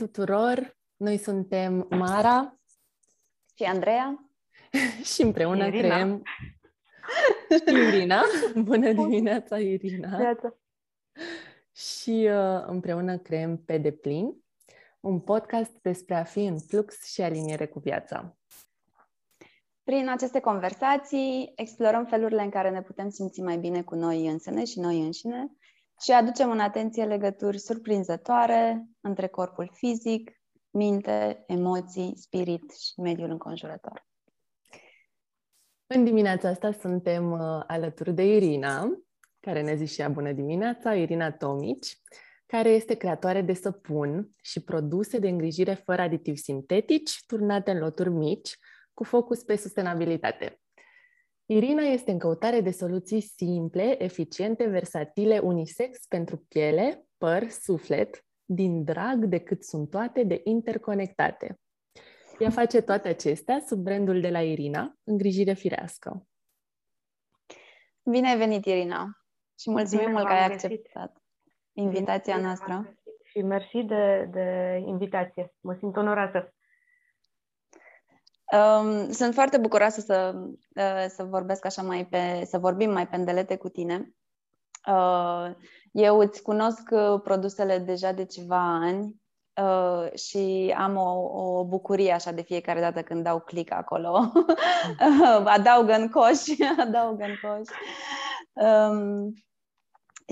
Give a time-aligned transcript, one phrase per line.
[0.00, 0.78] Bun venit tuturor!
[0.96, 2.60] Noi suntem Mara
[3.54, 4.30] și Andreea
[5.14, 5.94] și împreună Irina.
[5.94, 6.22] creăm
[7.66, 8.22] și Irina.
[8.54, 10.16] Bună dimineața, Irina!
[10.16, 10.58] Viața.
[11.72, 14.44] Și uh, împreună creăm Pe deplin,
[15.00, 18.36] un podcast despre a fi în flux și aliniere cu viața.
[19.82, 24.64] Prin aceste conversații explorăm felurile în care ne putem simți mai bine cu noi însene
[24.64, 25.50] și noi înșine
[26.02, 30.30] și aducem în atenție legături surprinzătoare între corpul fizic,
[30.70, 34.08] minte, emoții, spirit și mediul înconjurător.
[35.86, 39.02] În dimineața asta suntem uh, alături de Irina,
[39.40, 42.00] care ne zice bună dimineața, Irina Tomici,
[42.46, 48.10] care este creatoare de săpun și produse de îngrijire fără aditivi sintetici, turnate în loturi
[48.10, 48.58] mici,
[48.94, 50.59] cu focus pe sustenabilitate.
[51.52, 58.84] Irina este în căutare de soluții simple, eficiente, versatile, unisex pentru piele, păr, suflet, din
[58.84, 61.60] drag de cât sunt toate de interconectate.
[62.38, 66.26] Ea face toate acestea sub brandul de la Irina, îngrijire firească.
[68.02, 69.06] Bine ai venit, Irina!
[69.58, 71.22] Și mulțumim Bine mult că ai acceptat
[71.72, 72.94] invitația Bine, noastră.
[73.22, 75.54] Și mersi de, de invitație.
[75.60, 76.54] Mă simt onorată.
[78.52, 80.34] Um, sunt foarte bucuroasă să,
[80.74, 84.14] uh, să vorbesc așa mai pe, să vorbim mai pendelete cu tine.
[84.86, 85.50] Uh,
[85.92, 89.20] eu îți cunosc uh, produsele deja de ceva ani
[89.62, 91.10] uh, și am o,
[91.58, 94.32] o bucurie așa de fiecare dată când dau click acolo.
[95.56, 96.40] adaugă în coș,
[96.86, 97.68] adaugă în coș.
[98.52, 99.34] Um,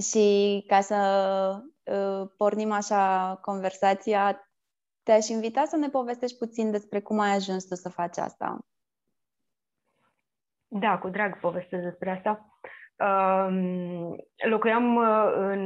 [0.02, 0.96] și ca să
[1.84, 4.47] uh, pornim așa conversația,
[5.08, 8.58] te-aș invita să ne povestești puțin despre cum ai ajuns tu să faci asta.
[10.68, 12.32] Da, cu drag povestesc despre asta.
[13.06, 13.48] Uh,
[14.48, 15.62] locuiam uh, în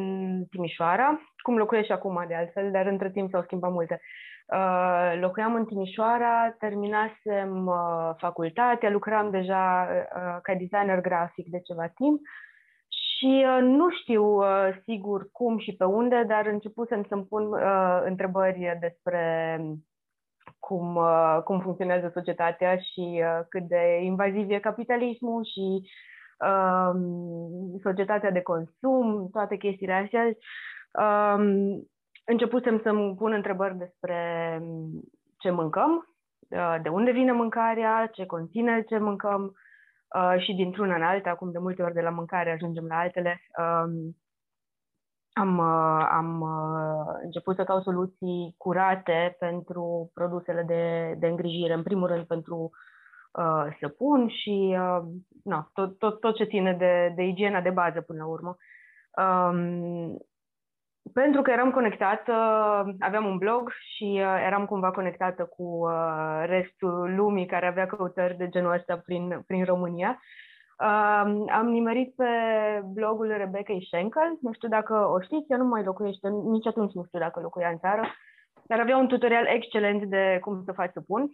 [0.51, 4.01] Timișoara, cum locuiesc și acum de altfel, dar între timp s-au schimbat multe.
[4.47, 11.87] Uh, locuiam în Timișoara, terminasem uh, facultatea, lucram deja uh, ca designer grafic de ceva
[11.87, 12.21] timp
[13.23, 18.01] și uh, nu știu uh, sigur cum și pe unde, dar începusem să-mi pun uh,
[18.05, 19.57] întrebări despre
[20.59, 25.91] cum, uh, cum funcționează societatea și uh, cât de invaziv e capitalismul și
[26.47, 27.01] uh,
[27.83, 30.25] societatea de consum, toate chestiile astea.
[31.01, 31.45] Uh,
[32.25, 34.17] începusem să-mi pun întrebări despre
[35.39, 36.09] ce mâncăm,
[36.49, 39.53] uh, de unde vine mâncarea, ce conține ce mâncăm,
[40.15, 43.41] uh, și dintr-una în alta, acum de multe ori de la mâncare ajungem la altele,
[43.59, 44.17] um,
[45.33, 51.83] am, uh, am uh, început să caut soluții curate pentru produsele de, de îngrijire, în
[51.83, 52.71] primul rând pentru
[53.33, 55.03] uh, săpun și uh,
[55.45, 58.57] no, tot, tot, tot ce ține de, de igiena de bază până la urmă.
[59.17, 60.19] Um,
[61.13, 62.33] pentru că eram conectată,
[62.99, 68.37] aveam un blog și uh, eram cumva conectată cu uh, restul lumii care avea căutări
[68.37, 70.21] de genul ăsta prin, prin România.
[70.79, 72.25] Uh, am nimerit pe
[72.93, 77.05] blogul Rebecca Schenkel, nu știu dacă o știți, ea nu mai locuiește, nici atunci nu
[77.05, 78.03] știu dacă locuia în țară,
[78.67, 81.31] dar avea un tutorial excelent de cum să faci săpun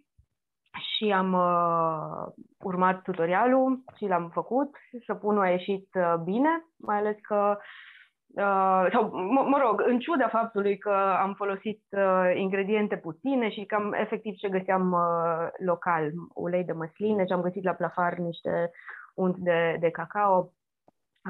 [0.97, 4.77] și am uh, urmat tutorialul și l-am făcut.
[5.07, 7.98] Săpunul a ieșit uh, bine, mai ales că uh, Uh,
[8.93, 13.93] sau, mă, mă rog, în ciuda faptului că am folosit uh, ingrediente puține și cam
[13.93, 18.71] efectiv ce găseam uh, local, ulei de măsline, ce am găsit la plafar niște
[19.15, 20.53] unt de, de cacao.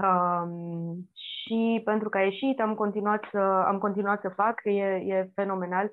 [0.03, 4.71] Um, și pentru că a ieșit, am continuat să, am continuat să fac, e,
[5.07, 5.91] e fenomenal.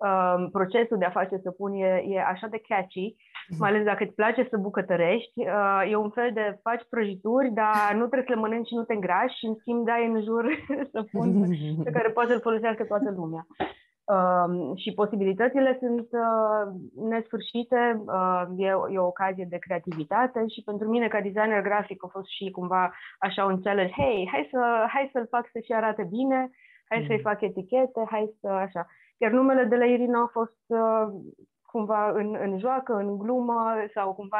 [0.00, 3.16] Um, procesul de a face săpun e, e așa de catchy
[3.58, 5.40] mai ales dacă îți place să bucătărești.
[5.40, 8.84] Uh, e un fel de faci prăjituri, dar nu trebuie să le mănânci și nu
[8.84, 10.44] te îngrași și în schimb dai în jur
[10.92, 11.28] să pun
[11.84, 13.46] pe care poate să-l folosească toată lumea.
[14.14, 16.64] Uh, și posibilitățile sunt uh,
[17.10, 22.08] nesfârșite, uh, e, e o ocazie de creativitate și pentru mine ca designer grafic a
[22.12, 26.06] fost și cumva așa un challenge, hei, hai, să, hai să-l fac să și arate
[26.10, 26.50] bine,
[26.88, 27.22] hai să-i mm.
[27.22, 28.86] fac etichete, hai să așa.
[29.22, 31.06] Iar numele de la Irina a fost uh,
[31.62, 34.38] cumva în, în joacă, în glumă sau cumva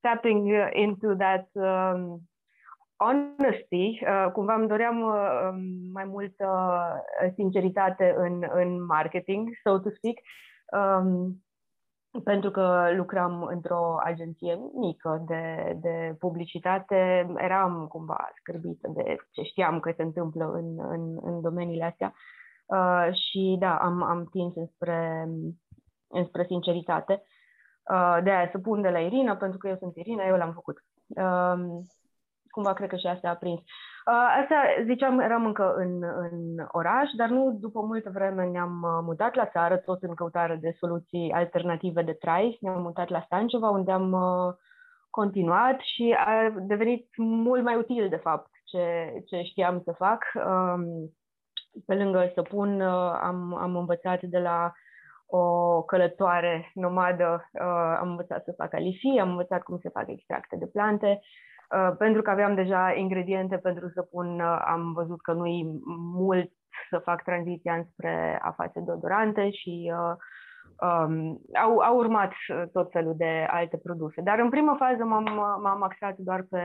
[0.00, 2.20] tapping into that um,
[2.96, 3.98] honesty.
[4.02, 5.50] Uh, cumva îmi doream uh,
[5.92, 6.46] mai multă
[7.34, 10.16] sinceritate în, în marketing, so to speak.
[10.72, 11.40] Um,
[12.24, 19.80] pentru că lucram într-o agenție mică de, de publicitate, eram cumva scârbită de ce știam
[19.80, 22.12] că se întâmplă în, în, în domeniile astea.
[22.14, 22.45] Uh,
[23.12, 25.28] și da, am, am tins spre
[26.08, 27.22] înspre sinceritate.
[27.92, 30.52] Uh, de aia să pun de la Irina, pentru că eu sunt Irina, eu l-am
[30.52, 30.76] făcut.
[31.06, 31.82] Um,
[32.50, 33.60] cumva cred că și asta a prins.
[34.40, 34.54] Asta,
[34.84, 39.76] ziceam, eram încă în, în oraș, dar nu după multă vreme ne-am mutat la țară,
[39.76, 42.58] tot în căutare de soluții alternative de trai.
[42.60, 44.16] Ne-am mutat la Stanceva, unde am
[45.10, 50.24] continuat și a devenit mult mai util, de fapt, ce, ce știam să fac.
[51.86, 54.72] Pe lângă stăpân, am, am învățat de la
[55.26, 57.50] o călătoare nomadă,
[58.00, 61.20] am învățat să fac alifii, am învățat cum se fac extracte de plante,
[61.74, 65.80] Uh, pentru că aveam deja ingrediente pentru să pun, uh, am văzut că nu-i
[66.14, 66.50] mult
[66.90, 70.16] să fac tranziția înspre a face deodorante și uh,
[70.88, 72.32] um, au, au urmat
[72.72, 74.20] tot felul de alte produse.
[74.20, 76.60] Dar în primă fază m-am, m-am axat doar pe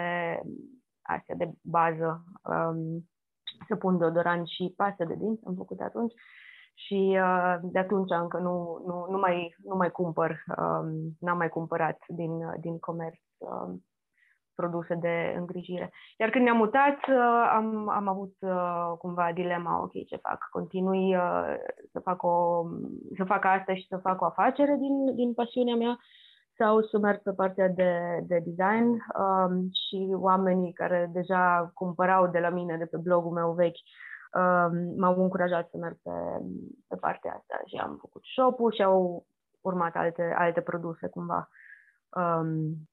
[1.01, 3.09] astea de bază, um,
[3.67, 6.13] să pun deodorant și pastă de dinți, am făcut atunci
[6.73, 11.49] și uh, de atunci încă nu, nu, nu, mai, nu mai cumpăr, um, n-am mai
[11.49, 13.85] cumpărat din, din comerț um,
[14.55, 15.91] produse de îngrijire.
[16.17, 20.47] Iar când ne-am mutat, uh, am, am avut uh, cumva dilema, ok, ce fac?
[20.51, 21.55] Continui uh,
[21.91, 22.65] să fac, o,
[23.17, 25.97] să fac asta și să fac o afacere din, din pasiunea mea
[26.61, 28.87] sau să merg pe partea de, de design
[29.17, 33.79] um, și oamenii care deja cumpărau de la mine, de pe blogul meu vechi,
[34.33, 36.11] um, m-au încurajat să merg pe,
[36.87, 39.25] pe partea asta și am făcut shop-ul și au
[39.61, 41.49] urmat alte, alte produse cumva.
[42.09, 42.89] Um,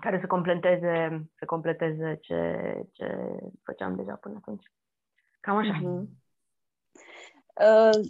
[0.00, 4.72] care să completeze, să completeze ce, ce făceam deja până atunci.
[5.40, 5.78] Cam așa.
[5.78, 6.04] Uh-huh.
[7.54, 8.08] Uh,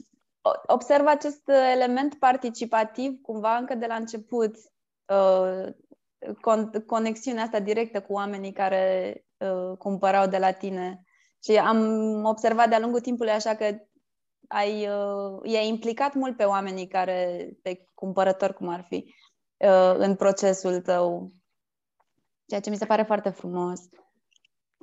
[0.66, 4.78] observ acest element participativ cumva încă de la început, uh,
[6.40, 11.04] con- conexiunea asta directă cu oamenii care uh, cumpărau de la tine.
[11.42, 11.78] Și am
[12.24, 13.64] observat de-a lungul timpului așa că
[14.48, 19.14] ai, uh, i-ai implicat mult pe oamenii care, pe cumpărători cum ar fi,
[19.56, 21.30] uh, în procesul tău
[22.46, 23.80] ceea ce mi se pare foarte frumos,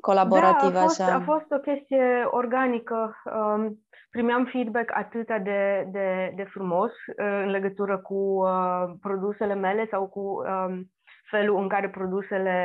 [0.01, 1.13] colaborativ da, a fost, așa.
[1.13, 3.21] a fost o chestie organică.
[3.25, 9.87] Um, primeam feedback atât de, de, de frumos uh, în legătură cu uh, produsele mele
[9.91, 10.91] sau cu um,
[11.29, 12.57] felul în care produsele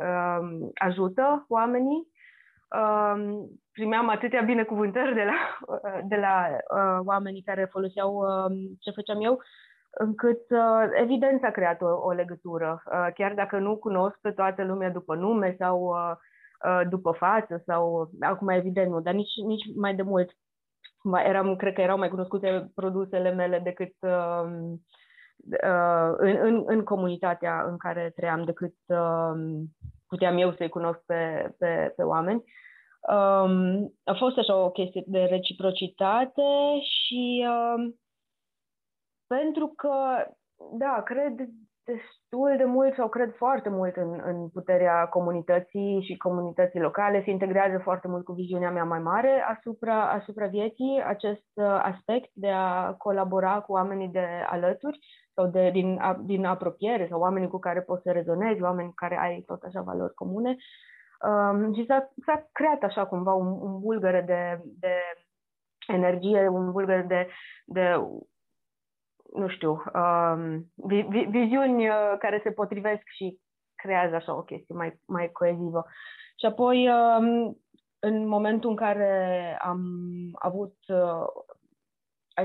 [0.00, 2.08] um, ajută oamenii.
[2.80, 5.58] Um, primeam atâtea binecuvântări de la,
[6.08, 9.40] de la uh, oamenii care foloseau um, ce făceam eu,
[9.90, 14.64] încât uh, evident s-a creat o, o legătură, uh, chiar dacă nu cunosc pe toată
[14.64, 16.12] lumea după nume sau uh,
[16.64, 20.30] uh, după față sau acum evident nu, dar nici, nici mai de mult
[21.02, 24.44] mai eram, cred că erau mai cunoscute produsele mele decât uh,
[25.62, 29.32] uh, în, în, în comunitatea în care trăiam, decât uh,
[30.08, 32.44] puteam eu să-i cunosc pe, pe, pe oameni.
[33.00, 36.42] Um, a fost așa o chestie de reciprocitate
[36.82, 37.92] și uh,
[39.26, 40.26] pentru că,
[40.78, 41.48] da, cred
[41.84, 47.30] destul de mult sau cred foarte mult în, în puterea comunității și comunității locale, se
[47.30, 52.50] integrează foarte mult cu viziunea mea mai mare asupra, asupra vieții, acest uh, aspect de
[52.50, 54.98] a colabora cu oamenii de alături
[55.34, 59.18] sau de, din, a, din apropiere sau oamenii cu care poți să rezonezi, oameni care
[59.20, 60.56] ai tot așa valori comune.
[61.28, 64.94] Um, și s-a, s-a creat așa cumva un, un bulgăre de, de
[65.86, 67.28] energie, un bulgăre de,
[67.64, 67.94] de
[69.32, 73.40] nu știu, um, vi- viziuni uh, care se potrivesc și
[73.74, 75.86] creează așa o chestie mai, mai coezivă.
[76.38, 77.58] Și apoi, um,
[77.98, 79.82] în momentul în care am
[80.38, 81.26] avut uh,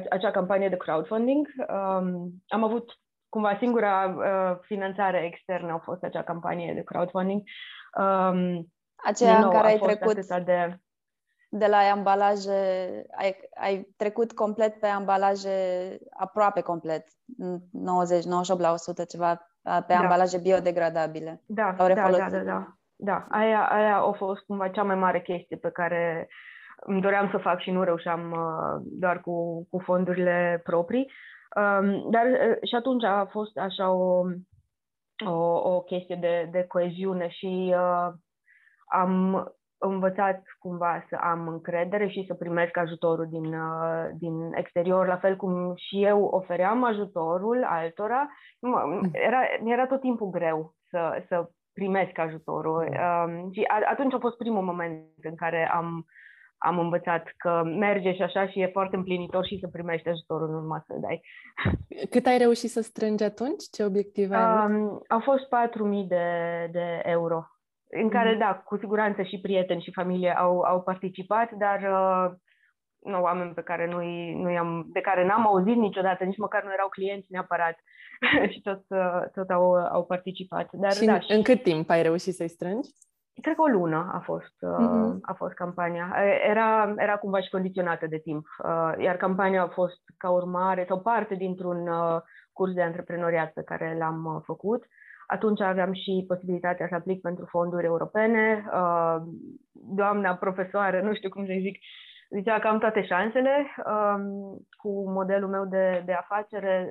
[0.09, 2.99] acea campanie de crowdfunding, um, am avut
[3.29, 7.41] cumva singura uh, finanțare externă a fost acea campanie de crowdfunding.
[7.99, 8.71] Um,
[9.05, 10.79] Aceea nou, în care ai trecut de
[11.49, 12.51] de la ambalaje,
[13.17, 15.49] ai, ai trecut complet pe ambalaje,
[16.09, 17.07] aproape complet,
[19.03, 19.97] 90-98% ceva, pe da.
[19.97, 21.41] ambalaje biodegradabile.
[21.45, 22.75] Da, da, da, da, da.
[22.97, 26.27] Da, aia, aia a fost cumva cea mai mare chestie pe care
[26.75, 31.11] îmi doream să fac și nu reușeam uh, doar cu, cu fondurile proprii.
[31.55, 34.21] Um, dar uh, și atunci a fost așa o,
[35.25, 38.13] o, o chestie de, de coeziune și uh,
[38.85, 39.43] am
[39.77, 45.35] învățat cumva să am încredere și să primesc ajutorul din, uh, din exterior, la fel
[45.35, 48.27] cum și eu ofeream ajutorul altora.
[48.59, 49.09] Mm.
[49.11, 52.87] Era, era tot timpul greu să, să primesc ajutorul.
[52.89, 53.33] Mm.
[53.33, 56.05] Um, și atunci a fost primul moment în care am,
[56.57, 60.59] am învățat că merge și așa și e foarte împlinitor și să primești ajutorul, nu
[60.59, 61.21] numai să dai.
[62.13, 63.63] Cât ai reușit să strângi atunci?
[63.71, 64.75] Ce obiective ai avut?
[64.75, 66.25] Um, au fost 4.000 de,
[66.71, 67.45] de euro
[68.01, 68.37] în care, mm.
[68.37, 72.35] da, cu siguranță și prieteni și familie au, au participat, dar uh,
[73.11, 73.99] nu, oameni pe care nu
[74.41, 77.77] nu am, de care n-am auzit niciodată, nici măcar nu erau clienți neapărat
[78.53, 80.69] și tot, uh, tot au, au participat.
[80.71, 81.31] Dar, și da, în, și...
[81.31, 82.89] în cât timp ai reușit să-i strângi?
[83.41, 85.17] cred că o lună a fost, uh-huh.
[85.21, 86.15] a fost campania.
[86.49, 91.01] Era, era cumva și condiționată de timp, uh, iar campania a fost ca urmare sau
[91.01, 92.21] parte dintr-un uh,
[92.51, 94.85] curs de antreprenoriat pe care l-am uh, făcut.
[95.27, 98.65] Atunci aveam și posibilitatea să aplic pentru fonduri europene.
[99.71, 101.77] Doamna profesoară, nu știu cum să zic,
[102.29, 106.89] zicea că am toate șansele um, cu modelul meu de, de afacere,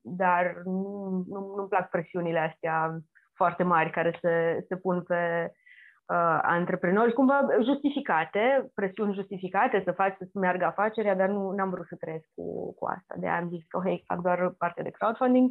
[0.00, 2.98] dar nu, nu, nu-mi plac presiunile astea
[3.34, 10.16] foarte mari care se, se pun pe uh, antreprenori, cumva justificate, presiuni justificate să faci
[10.18, 13.14] să meargă afacerea, dar nu am vrut să trăiesc cu, cu asta.
[13.16, 15.50] De am zis că, hei, fac doar parte de crowdfunding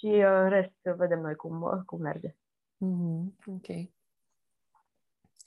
[0.00, 2.28] și uh, în rest vedem noi cum, uh, cum merge.
[2.84, 3.44] Mm-hmm.
[3.46, 3.66] Ok.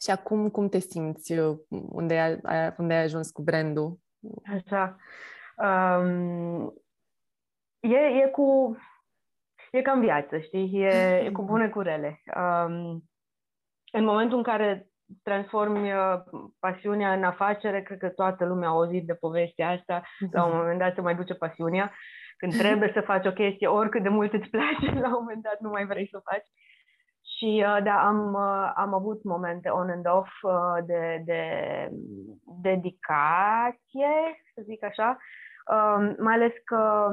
[0.01, 1.33] Și acum cum te simți?
[1.69, 3.99] Unde ai, unde ai ajuns cu brandul?
[4.45, 4.97] Așa.
[5.57, 6.73] Um,
[7.79, 8.77] e, e cu
[9.71, 10.81] e ca în viață, știi?
[10.81, 12.21] E, e cu bune, cu rele.
[12.35, 13.03] Um,
[13.91, 14.87] în momentul în care
[15.23, 16.21] transformi uh,
[16.59, 20.79] pasiunea în afacere, cred că toată lumea a auzit de povestea asta, la un moment
[20.79, 21.93] dat se mai duce pasiunea.
[22.43, 25.59] Când trebuie să faci o chestie, oricât de mult îți place, la un moment dat
[25.59, 26.47] nu mai vrei să o faci.
[27.35, 31.41] Și uh, da, am, uh, am avut momente on and off uh, de, de
[32.61, 34.13] dedicație,
[34.53, 35.17] să zic așa,
[35.71, 37.09] uh, mai ales că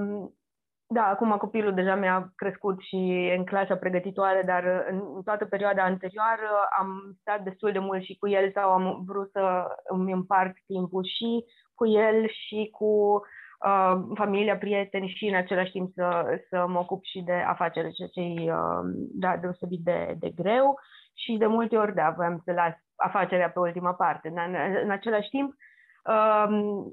[0.86, 6.48] da, acum copilul deja mi-a crescut și în clasa pregătitoare, dar în toată perioada anterioară
[6.78, 11.04] am stat destul de mult și cu el sau am vrut să îmi împart timpul
[11.04, 11.44] și
[11.74, 13.20] cu el și cu
[13.66, 18.08] uh, familia, prieteni și în același timp să, să mă ocup și de afacere, ceea
[18.08, 20.78] ce e uh, da, deosebit de, de greu.
[21.14, 24.90] Și de multe ori, da, voiam să las afacerea pe ultima parte, dar în, în
[24.90, 25.54] același timp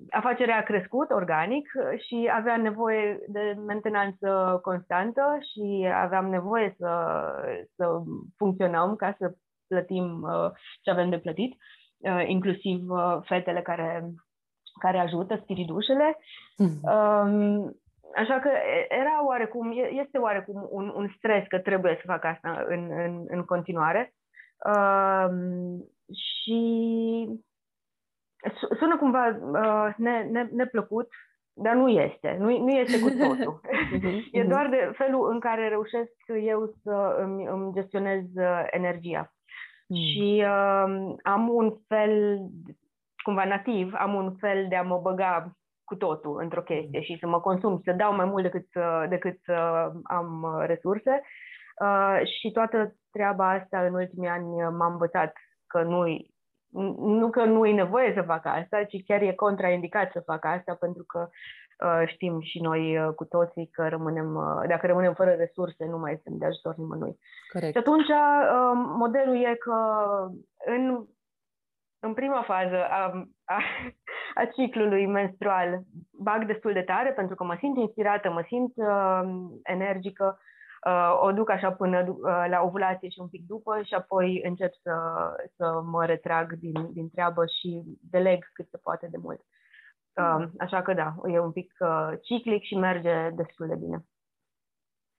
[0.09, 1.69] afacerea a crescut organic
[2.07, 6.89] și avea nevoie de mentenanță constantă și aveam nevoie să,
[7.75, 8.01] să
[8.37, 9.35] funcționăm ca să
[9.67, 11.55] plătim uh, ce avem de plătit,
[11.97, 14.09] uh, inclusiv uh, fetele care,
[14.79, 16.17] care ajută, spiridușele.
[16.63, 16.81] Mm-hmm.
[18.15, 18.49] Așa că
[18.89, 23.43] era oarecum, este oarecum un, un stres că trebuie să fac asta în, în, în
[23.43, 24.13] continuare.
[26.13, 26.59] și
[28.79, 31.07] sună cumva uh, ne, ne, neplăcut,
[31.53, 32.35] dar nu este.
[32.39, 33.59] Nu, nu este cu totul.
[33.91, 34.49] Mhm, e mhm.
[34.49, 39.33] doar de felul în care reușesc eu să îmi, îmi gestionez uh, energia.
[39.87, 39.95] Mm.
[39.95, 42.39] Și uh, am un fel,
[43.27, 45.51] cumva nativ, am un fel de a mă băga
[45.83, 48.67] cu totul într-o chestie și să mă consum, să dau mai mult decât,
[49.09, 49.39] decât
[50.03, 50.29] am
[50.65, 51.21] resurse.
[51.81, 55.33] Uh, și toată treaba asta în ultimii ani m-a învățat
[55.67, 56.05] că nu
[56.97, 60.77] nu că nu e nevoie să facă asta, ci chiar e contraindicat să facă asta,
[60.79, 61.29] pentru că
[61.85, 65.97] uh, știm și noi uh, cu toții că rămânem, uh, dacă rămânem fără resurse, nu
[65.97, 67.17] mai suntem de ajutor nimănui.
[67.51, 67.71] Corect.
[67.71, 69.75] Și atunci uh, modelul e că
[70.65, 71.05] în,
[71.99, 73.59] în prima fază a, a,
[74.35, 79.21] a ciclului menstrual bag destul de tare pentru că mă simt inspirată, mă simt uh,
[79.63, 80.39] energică,
[80.87, 84.73] uh, o duc așa până uh, la ovulație și un pic după și apoi încep
[84.81, 84.95] să,
[85.55, 89.41] să mă retrag din, din treabă și deleg cât se poate de mult.
[90.13, 94.05] Uh, așa că da, e un pic uh, ciclic și merge destul de bine.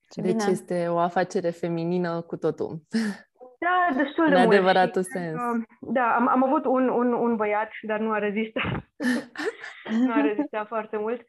[0.09, 0.51] Ce deci bine.
[0.51, 2.81] este o afacere feminină cu totul.
[3.59, 4.53] Da, destul de în mult.
[4.53, 5.41] În adevăratul sens.
[5.81, 8.73] Da, am, am avut un, un, un băiat, dar nu a rezistat.
[10.05, 11.21] nu a rezistat foarte mult.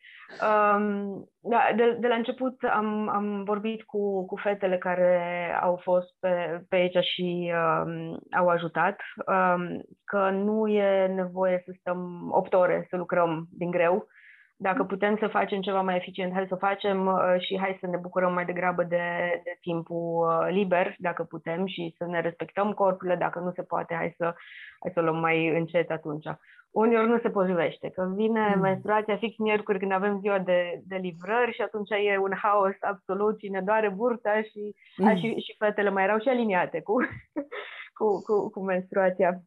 [0.42, 5.20] Um, da, de, de la început am, am vorbit cu, cu fetele care
[5.62, 11.72] au fost pe, pe aici și um, au ajutat um, că nu e nevoie să
[11.80, 14.08] stăm 8 ore să lucrăm din greu
[14.62, 17.98] dacă putem să facem ceva mai eficient, hai să facem uh, și hai să ne
[17.98, 19.06] bucurăm mai degrabă de,
[19.44, 23.16] de timpul uh, liber, dacă putem, și să ne respectăm corpurile.
[23.16, 24.36] Dacă nu se poate, hai să,
[24.80, 26.26] hai să luăm mai încet atunci.
[26.72, 28.62] Uneori nu se potrivește, că vine mm.
[28.62, 33.40] menstruația fix miercuri când avem ziua de, de livrări și atunci e un haos absolut
[33.40, 35.08] și ne doare burta și, mm.
[35.08, 36.94] a, și, și fetele mai erau și aliniate cu,
[37.98, 39.42] cu, cu, cu menstruația.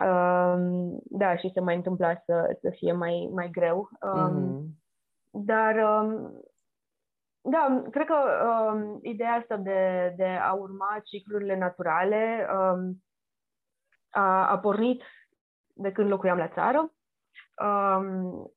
[0.00, 3.88] Um, da, și se mai întâmpla să, să fie mai, mai greu.
[4.00, 4.78] Um, mm-hmm.
[5.30, 6.32] Dar, um,
[7.40, 8.14] da, cred că
[8.46, 13.02] um, ideea asta de, de a urma ciclurile naturale um,
[14.10, 15.02] a, a pornit
[15.74, 16.92] de când locuiam la țară
[17.62, 18.52] um,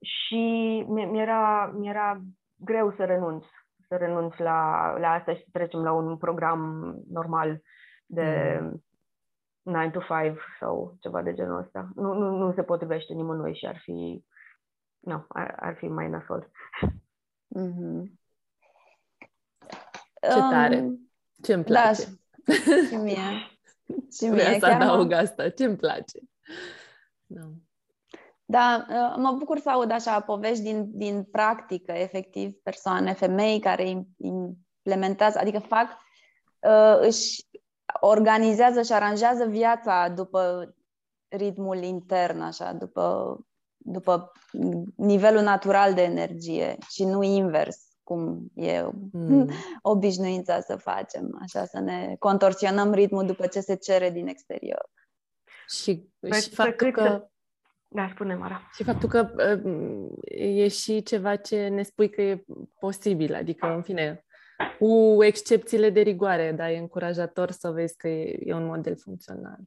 [0.00, 0.44] și
[0.88, 2.20] mi-era, mi-era
[2.56, 3.44] greu să renunț,
[3.88, 7.62] să renunț la, la asta și să trecem la un program normal
[8.06, 8.84] de, mm.
[9.64, 11.88] 9 to 5 sau ceva de genul ăsta.
[11.94, 14.24] Nu, nu, nu se potrivește nimănui și ar fi,
[14.98, 16.50] nu, ar, ar fi mai nasol.
[17.58, 18.12] Mm-hmm.
[20.20, 20.90] Ce tare!
[21.42, 22.02] Ce îmi place!
[22.44, 22.54] Da,
[22.88, 23.16] și mie.
[24.16, 25.16] Și mie Vreau să adaug mă...
[25.16, 26.18] asta, ce-mi place.
[27.26, 27.42] Da.
[28.44, 34.06] Da, uh, mă bucur să aud așa povești din, din practică, efectiv, persoane, femei care
[34.16, 35.86] implementează, adică fac,
[36.60, 37.46] uh, își
[38.00, 40.74] organizează și aranjează viața după
[41.28, 43.38] ritmul intern, așa, după,
[43.76, 44.32] după
[44.96, 48.82] nivelul natural de energie și nu invers, cum e
[49.12, 49.50] mm.
[49.82, 54.90] obișnuința să facem, așa, să ne contorsionăm ritmul după ce se cere din exterior.
[55.68, 57.28] Și, păi, și faptul că...
[57.88, 58.68] Da, spune, Mara.
[58.72, 62.44] Și faptul că uh, e și ceva ce ne spui că e
[62.78, 64.23] posibil, adică, în fine,
[64.78, 69.58] cu excepțiile de rigoare, dar e încurajator să vezi că e, e un model funcțional.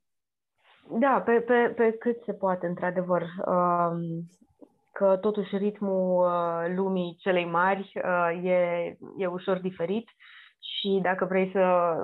[0.89, 3.23] Da, pe, pe, pe cât se poate, într-adevăr.
[3.45, 4.27] Um,
[4.97, 10.09] că totuși ritmul uh, lumii celei mari uh, e, e ușor diferit
[10.59, 11.95] și dacă vrei să,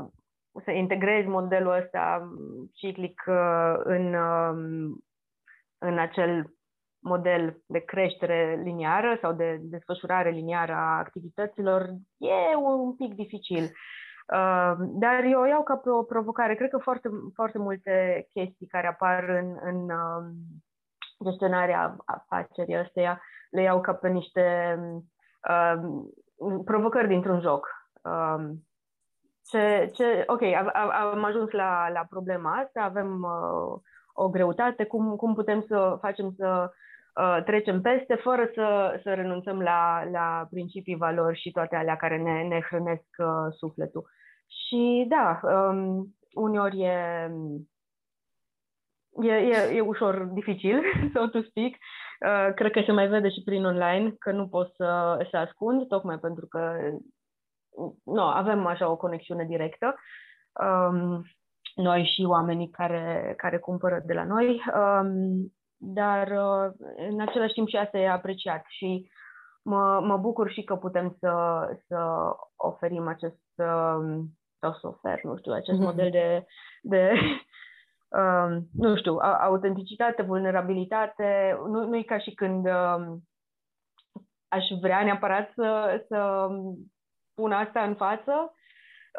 [0.63, 2.31] să integrezi modelul ăsta
[2.73, 5.03] ciclic uh, în, um,
[5.77, 6.53] în acel
[7.03, 13.63] model de creștere liniară sau de desfășurare liniară a activităților, e un pic dificil.
[13.63, 16.55] Uh, dar eu o iau ca o provocare.
[16.55, 20.25] Cred că foarte, foarte multe chestii care apar în, în uh,
[21.23, 24.77] gestionarea afacerii ăsteia le iau ca pe niște
[25.49, 25.81] uh,
[26.65, 27.67] provocări dintr-un joc.
[28.01, 28.49] Uh,
[29.45, 33.79] ce, ce, ok, am, am ajuns la, la problema asta, avem uh,
[34.13, 36.71] o greutate, cum, cum putem să facem să
[37.21, 42.17] uh, trecem peste fără să, să renunțăm la, la principii, valori și toate alea care
[42.17, 44.09] ne, ne hrănesc uh, sufletul.
[44.47, 47.31] Și da, um, uneori e,
[49.21, 50.81] e, e, e ușor dificil,
[51.13, 51.71] so to speak.
[52.25, 55.87] Uh, cred că se mai vede și prin online că nu pot să, să ascund,
[55.87, 56.75] tocmai pentru că
[58.03, 59.95] nu, avem așa o conexiune directă.
[60.65, 61.23] Um,
[61.75, 65.53] noi și oamenii care, care cumpără de la noi, um,
[65.85, 66.71] dar uh,
[67.11, 69.11] în același timp și asta e apreciat și
[69.63, 71.97] mă, mă bucur și că putem să, să
[72.55, 75.83] oferim acest, um, sau să ofer, nu știu, acest mm-hmm.
[75.83, 76.45] model de,
[76.81, 77.11] de
[78.19, 81.59] um, nu știu, autenticitate, vulnerabilitate.
[81.67, 83.23] Nu, nu e ca și când um,
[84.47, 86.47] aș vrea neapărat să, să
[87.33, 88.53] pun asta în față,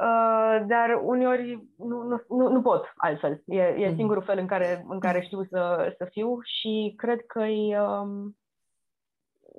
[0.00, 3.42] Uh, dar uneori nu, nu, nu, nu pot altfel.
[3.46, 3.96] E, e mm.
[3.96, 8.36] singurul fel în care, în care știu să, să fiu și cred că e, um,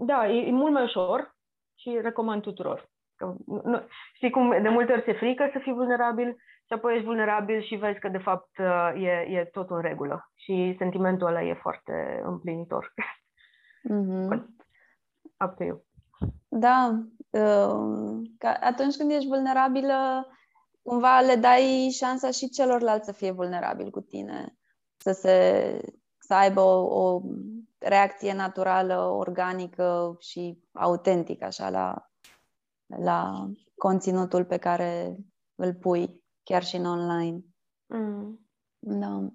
[0.06, 1.36] da, e, e mult mai ușor
[1.76, 2.90] și recomand tuturor.
[3.16, 3.82] Că, nu,
[4.14, 7.76] știi cum de multe ori se frică să fii vulnerabil și apoi ești vulnerabil și
[7.76, 12.22] vezi că de fapt uh, e, e tot în regulă și sentimentul ăla e foarte
[12.24, 12.94] împlinitor.
[13.90, 14.44] Mm-hmm.
[15.46, 15.86] Up to you.
[16.48, 17.16] Da, Ehm,
[18.38, 20.28] că atunci când ești vulnerabilă,
[20.82, 24.58] cumva le dai șansa și celorlalți să fie vulnerabili cu tine,
[24.98, 25.80] să se
[26.26, 27.22] să aibă o, o
[27.78, 32.12] reacție naturală, organică și autentică așa la,
[32.86, 35.18] la conținutul pe care
[35.56, 37.44] îl pui chiar și în online.
[37.86, 38.48] Mm.
[38.80, 39.28] Da.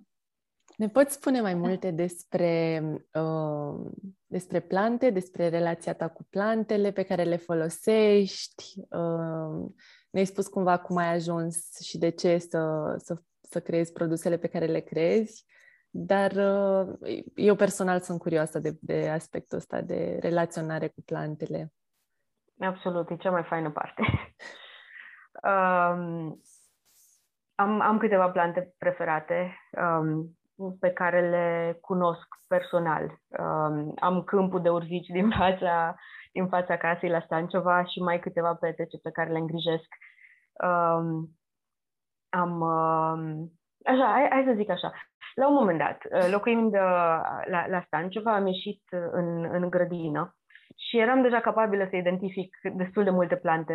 [0.81, 3.91] Ne poți spune mai multe despre, uh,
[4.27, 8.65] despre plante, despre relația ta cu plantele pe care le folosești?
[8.77, 9.71] Uh,
[10.11, 14.47] ne-ai spus cumva cum ai ajuns și de ce să, să, să creezi produsele pe
[14.47, 15.45] care le crezi,
[15.91, 21.73] dar uh, eu personal sunt curioasă de, de aspectul ăsta de relaționare cu plantele.
[22.59, 24.03] Absolut, e cea mai faină parte.
[25.51, 26.41] um,
[27.55, 29.57] am, am câteva plante preferate.
[29.71, 30.35] Um,
[30.81, 33.21] pe care le cunosc personal.
[33.29, 35.95] Um, am câmpul de urzici din fața,
[36.33, 39.89] din fața casei la Stanceva și mai câteva petece pe care le îngrijesc.
[40.65, 41.29] Um,
[42.29, 43.51] am, um,
[43.85, 44.93] așa, hai, hai să zic așa,
[45.35, 50.35] la un moment dat, uh, locuind uh, la, la Stanceva, am ieșit în, în grădină
[50.77, 53.75] și eram deja capabilă să identific destul de multe plante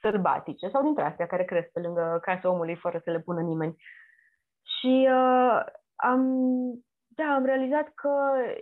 [0.00, 3.76] sălbatice sau dintre astea care cresc pe lângă casa omului fără să le pună nimeni.
[4.76, 5.62] Și uh,
[5.96, 6.22] am,
[7.06, 8.10] da, am realizat că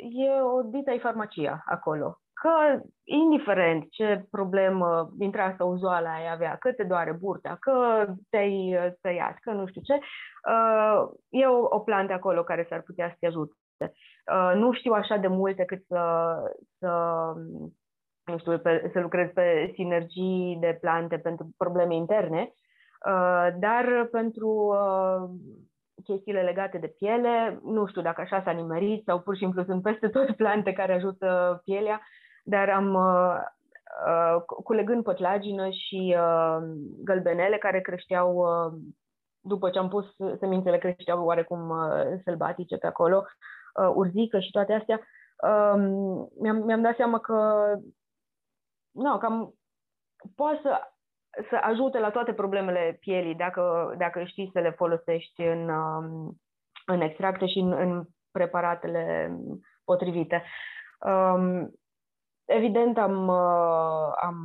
[0.01, 2.21] e o dita farmacia acolo.
[2.33, 8.77] Că, indiferent ce problemă dintre asta uzuală ai avea, că te doare burta, că te-ai
[8.77, 13.09] uh, tăiat, că nu știu ce, uh, e o, o plantă acolo care s-ar putea
[13.09, 13.53] să te ajute.
[14.33, 16.35] Uh, nu știu așa de multe cât să,
[16.79, 16.89] să
[18.27, 22.53] nu știu, pe, să lucrez pe sinergii de plante pentru probleme interne,
[23.07, 25.31] uh, dar pentru uh,
[26.07, 29.83] chestiile legate de piele, nu știu dacă așa s-a nimerit sau pur și simplu sunt
[29.83, 32.01] peste tot plante care ajută pielea,
[32.45, 33.37] dar am uh,
[34.07, 36.59] uh, culegând pătlagină și uh,
[37.05, 38.79] gălbenele care creșteau uh,
[39.47, 40.07] după ce am pus
[40.39, 43.25] semințele creșteau oarecum uh, sălbatice pe acolo,
[43.75, 45.01] uh, urzică și toate astea,
[45.43, 47.67] um, mi-am, mi-am dat seama că,
[48.91, 49.55] nu, cam
[50.37, 50.81] poate să,
[51.49, 56.41] să ajute la toate problemele pielii dacă, dacă știi să le folosești în, um,
[56.87, 59.37] în extracte și în, în preparatele
[59.85, 60.43] potrivite.
[61.01, 61.71] Um,
[62.45, 64.37] evident, am, uh, am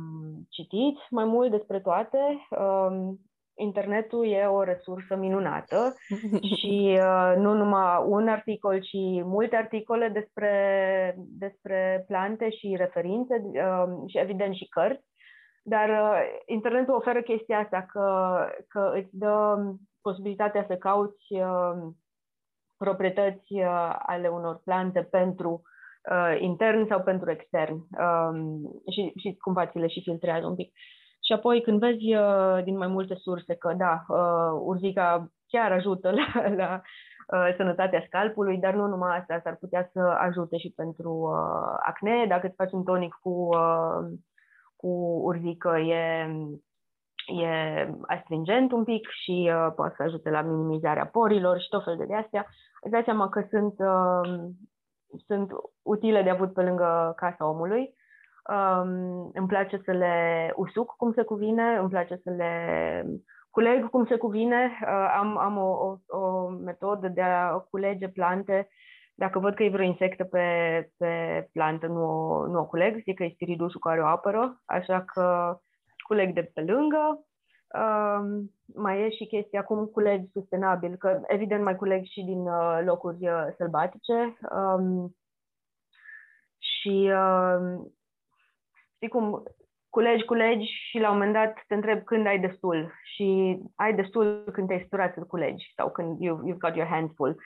[0.48, 2.18] citit mai mult despre toate.
[2.50, 3.20] Um,
[3.54, 5.94] internetul e o resursă minunată
[6.58, 13.92] și uh, nu numai un articol, ci multe articole despre, despre plante și referințe uh,
[14.06, 15.10] și evident și cărți.
[15.62, 18.36] Dar uh, internetul oferă chestia asta, că,
[18.68, 19.56] că îți dă
[20.00, 21.92] posibilitatea să cauți uh,
[22.76, 25.62] proprietăți uh, ale unor plante pentru
[26.10, 28.60] uh, intern sau pentru extern um,
[28.92, 30.72] și, și cumva ți le și filtrează un pic.
[31.26, 36.10] Și apoi când vezi uh, din mai multe surse că da, uh, urzica chiar ajută
[36.10, 41.12] la, la uh, sănătatea scalpului, dar nu numai asta, s-ar putea să ajute și pentru
[41.12, 42.26] uh, acne.
[42.28, 44.00] Dacă îți faci un tonic cu, uh,
[44.82, 46.26] cu urzică, e,
[47.26, 47.48] e
[48.06, 52.14] astringent un pic și uh, poate să ajute la minimizarea porilor și tot felul de
[52.14, 52.46] astea.
[52.80, 54.50] Îți dai seama că sunt, uh,
[55.26, 55.50] sunt
[55.82, 57.94] utile de avut pe lângă casa omului
[58.50, 63.04] Um, îmi place să le usuc cum se cuvine, îmi place să le
[63.50, 64.78] culeg cum se cuvine.
[64.82, 68.68] Uh, am am o, o, o metodă de a culege plante.
[69.22, 70.46] Dacă văd că e vreo insectă pe,
[70.98, 75.02] pe plantă, nu o, nu o culeg, zic că e spiridușul care o apără, așa
[75.02, 75.56] că
[76.06, 77.26] culeg de pe lângă.
[77.78, 82.80] Uh, mai e și chestia cum culegi sustenabil, că evident mai culeg și din uh,
[82.84, 84.36] locuri uh, sălbatice.
[84.50, 85.16] Um,
[86.58, 87.90] și uh,
[88.94, 89.42] știi cum,
[89.88, 94.44] culegi, culegi și la un moment dat te întreb când ai destul și ai destul
[94.52, 97.36] când te-ai săturat să culegi sau când you've, you've got your hands full.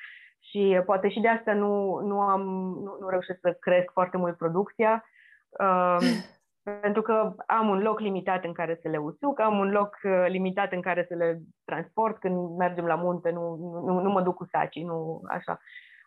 [0.57, 2.43] Și poate și de asta nu, nu, am,
[2.85, 5.05] nu, nu reușesc să cresc foarte mult producția,
[5.51, 6.07] um,
[6.83, 10.25] pentru că am un loc limitat în care să le usuc, am un loc uh,
[10.29, 14.35] limitat în care să le transport când mergem la munte, nu, nu, nu mă duc
[14.35, 15.61] cu sacii, nu așa.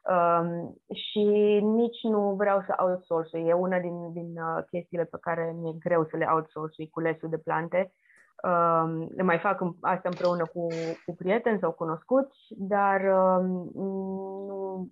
[0.10, 1.24] Um, și
[1.62, 3.38] nici nu vreau să outsource.
[3.38, 7.38] E una din, din uh, chestiile pe care mi-e greu să le outsource, culesul de
[7.38, 7.80] plante.
[7.80, 7.98] Um,
[9.16, 10.68] le mai fac asta împreună cu,
[11.06, 14.90] cu prieteni sau cunoscuți, dar um, nu,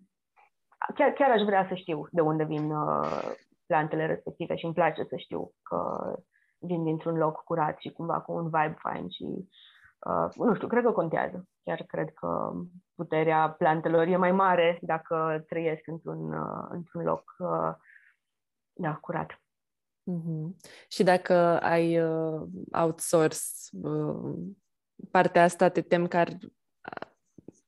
[0.96, 3.32] chiar, chiar aș vrea să știu de unde vin uh,
[3.66, 6.02] plantele respective și îmi place să știu că
[6.60, 9.50] vin dintr-un loc curat și cumva cu un vibe fain și
[10.06, 11.48] uh, nu știu, cred că contează.
[11.64, 12.52] Chiar cred că
[12.96, 17.74] puterea plantelor e mai mare dacă trăiesc într-un, uh, într-un loc uh,
[18.74, 19.42] da, curat.
[20.12, 20.56] Mm-hmm.
[20.90, 22.42] Și dacă ai uh,
[22.72, 23.38] outsource
[23.82, 24.34] uh,
[25.12, 26.28] partea asta, te tem că ar,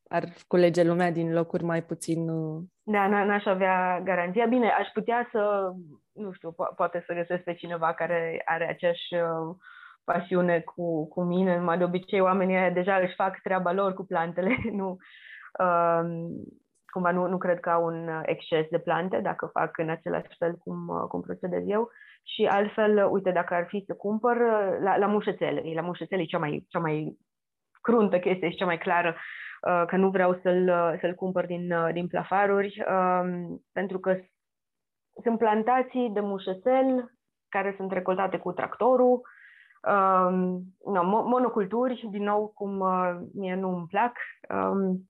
[0.08, 2.30] ar culege lumea din locuri mai puțin...
[2.30, 2.64] Uh...
[2.84, 4.46] Da, n-aș avea garanția.
[4.46, 5.72] Bine, aș putea să,
[6.12, 9.56] nu știu, po- poate să găsesc pe cineva care are aceeași uh,
[10.04, 11.58] pasiune cu, cu mine.
[11.58, 14.56] Mai de obicei, oamenii aia deja își fac treaba lor cu plantele.
[14.80, 14.98] Nu,
[15.66, 16.44] um,
[16.86, 20.56] cumva nu, nu cred că au un exces de plante dacă fac în același fel
[20.56, 21.90] cum, uh, cum procedez eu.
[22.24, 26.26] Și altfel, uite, dacă ar fi să cumpăr uh, la, la mușețele, la mușețele e
[26.26, 27.18] cea mai, cea mai
[27.82, 29.16] cruntă chestie și cea mai clară,
[29.68, 34.20] uh, că nu vreau să-l, să-l cumpăr din, din plafaruri, um, pentru că
[35.24, 37.14] sunt plantații de mușețel
[37.50, 39.22] care sunt recoltate cu tractorul,
[39.82, 44.18] Um, no, monoculturi, din nou, cum uh, mie nu îmi plac
[44.50, 45.10] um,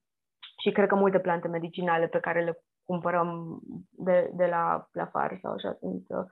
[0.61, 5.51] și cred că multe plante medicinale pe care le cumpărăm de, de la plafar sau
[5.51, 6.25] așa sunt uh,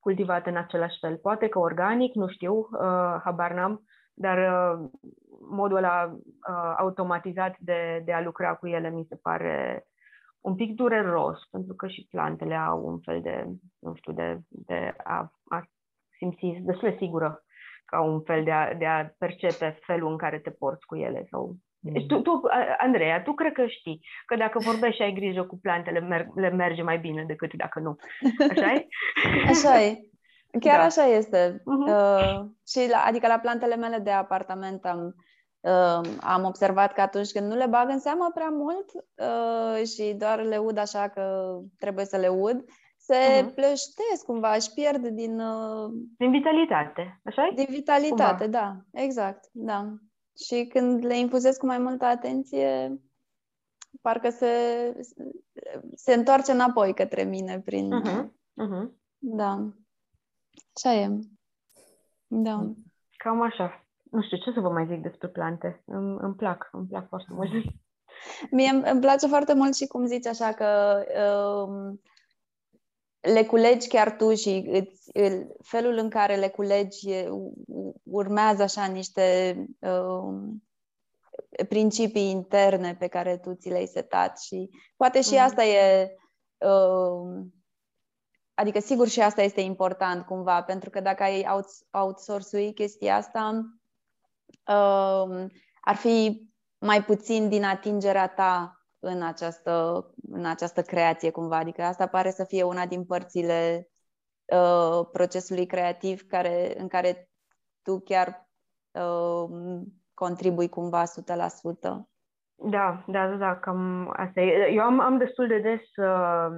[0.00, 1.16] cultivate în același fel.
[1.16, 3.82] Poate că organic, nu știu, uh, habar n-am,
[4.14, 4.88] dar uh,
[5.50, 9.86] modul ăla uh, automatizat de, de a lucra cu ele mi se pare
[10.40, 13.46] un pic dureros, pentru că și plantele au un fel de,
[13.78, 15.68] nu știu, de, de a, a
[16.16, 17.42] simți destul de sigură
[17.84, 21.26] ca un fel de a, de a percepe felul în care te porți cu ele.
[21.30, 21.56] Sau...
[21.80, 22.40] Deci tu, tu,
[22.78, 26.50] Andreea, tu cred că știi că dacă vorbești și ai grijă cu plantele, mer- le
[26.50, 27.96] merge mai bine decât dacă nu.
[28.50, 28.86] Așa e?
[29.52, 30.02] Așa e.
[30.60, 30.84] Chiar da.
[30.84, 31.62] așa este.
[31.62, 31.92] Uh-huh.
[31.92, 35.14] Uh, și la, adică la plantele mele de apartament am,
[35.60, 40.14] uh, am observat că atunci când nu le bag în seamă prea mult uh, și
[40.18, 42.64] doar le ud așa că trebuie să le ud,
[42.96, 43.54] se uh-huh.
[43.54, 45.40] plăștesc cumva, își pierd din...
[45.40, 48.58] Uh, din vitalitate, așa Din vitalitate, cumva.
[48.58, 49.84] da, exact, da.
[50.44, 53.00] Și când le infuzez cu mai multă atenție,
[54.00, 54.52] parcă se,
[55.94, 58.02] se întoarce înapoi către mine prin...
[58.02, 58.24] Uh-huh.
[58.64, 58.88] Uh-huh.
[59.18, 59.72] Da.
[60.76, 61.18] Așa e.
[62.26, 62.72] Da.
[63.16, 63.86] Cam așa.
[64.10, 65.82] nu știu ce să vă mai zic despre plante.
[65.86, 67.50] Îmi, îmi plac, îmi plac foarte mult.
[68.50, 71.00] Mie îmi place foarte mult și cum zici așa că
[71.66, 72.00] um,
[73.20, 75.10] le culegi chiar tu și îți,
[75.62, 77.08] felul în care le culegi
[78.02, 80.62] urmează așa niște um,
[81.68, 85.40] principii interne pe care tu ți le-ai setat și poate și mm.
[85.40, 86.16] asta e
[86.58, 87.52] um,
[88.54, 91.46] adică sigur și asta este important cumva pentru că dacă ai
[91.90, 93.48] outsource chestia asta
[94.66, 95.50] um,
[95.80, 101.56] ar fi mai puțin din atingerea ta în această, în această creație cumva.
[101.56, 103.88] Adică asta pare să fie una din părțile
[104.44, 107.30] uh, procesului creativ care, în care
[107.82, 108.48] tu chiar
[108.90, 109.80] uh,
[110.14, 111.08] contribui cumva 100%.
[112.60, 114.72] Da, da, da, da, cam asta e.
[114.72, 116.48] Eu am, am destul de des uh,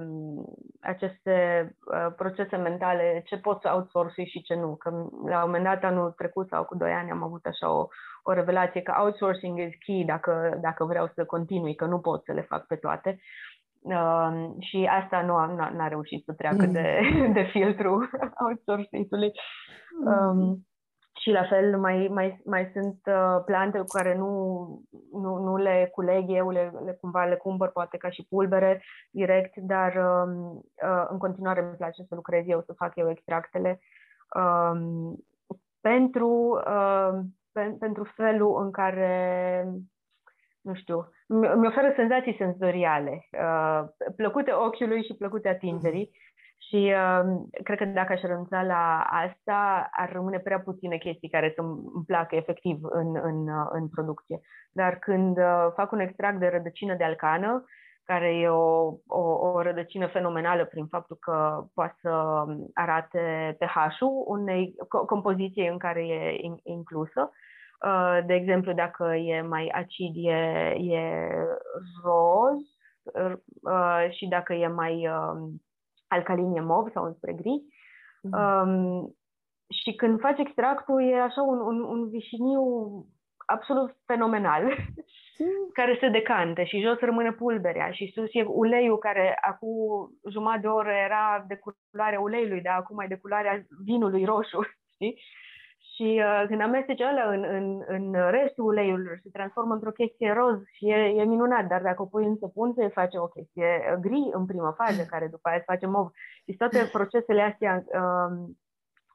[0.79, 4.75] aceste uh, procese mentale, ce pot să outsource și ce nu.
[4.75, 4.89] Că
[5.25, 7.87] la un moment dat, anul trecut sau cu doi ani, am avut așa o,
[8.23, 12.31] o revelație că outsourcing is key dacă, dacă vreau să continui, că nu pot să
[12.31, 13.19] le fac pe toate.
[13.81, 16.71] Uh, și asta nu a, n-a reușit să treacă mm.
[16.71, 16.99] de,
[17.37, 18.09] de filtru
[18.45, 19.31] outsourcing-ului.
[20.05, 20.65] Um, mm.
[21.21, 24.31] Și la fel mai, mai, mai sunt uh, plante cu care nu,
[25.11, 29.57] nu, nu le culeg eu, le, le cumva le cumpăr poate ca și pulbere direct,
[29.57, 30.33] dar uh,
[30.83, 33.79] uh, în continuare îmi place să lucrez eu, să fac eu extractele.
[34.35, 35.13] Uh,
[35.81, 37.19] pentru, uh,
[37.51, 39.65] pe, pentru felul în care,
[40.61, 43.83] nu știu, mi oferă senzații senzoriale, uh,
[44.15, 46.11] plăcute ochiului și plăcute atingerii.
[46.67, 51.51] Și uh, cred că dacă aș renunța la asta, ar rămâne prea puține chestii care
[51.55, 54.39] să îmi placă efectiv în, în, uh, în producție.
[54.71, 57.63] Dar când uh, fac un extract de rădăcină de alcană,
[58.03, 62.43] care e o, o, o rădăcină fenomenală prin faptul că poate să
[62.73, 64.75] arate pH-ul unei
[65.07, 67.31] compoziții în care e in, inclusă.
[67.85, 71.29] Uh, de exemplu, dacă e mai acid, e, e
[72.03, 72.59] roz
[73.03, 75.09] uh, și dacă e mai
[76.11, 77.61] uh, alcalin e mov sau înspre gri.
[78.21, 78.31] Mm.
[78.31, 79.15] Um,
[79.83, 82.61] și când faci extractul e așa un, un, un vișiniu
[83.45, 85.69] absolut fenomenal mm.
[85.79, 90.67] care se decante și jos rămâne pulberea și sus e uleiul care acum jumătate de
[90.67, 94.59] oră era de culoarea uleiului, dar acum e de culoarea vinului roșu,
[94.93, 95.21] știi?
[95.95, 100.59] Și uh, când amesteci ăla în, în, în restul uleiului, se transformă într-o chestie roz
[100.71, 104.29] și e, e minunat, dar dacă o pui în săpun, se face o chestie gri
[104.31, 106.09] în prima fază, care după aia se face mov.
[106.49, 108.49] Și toate procesele astea uh,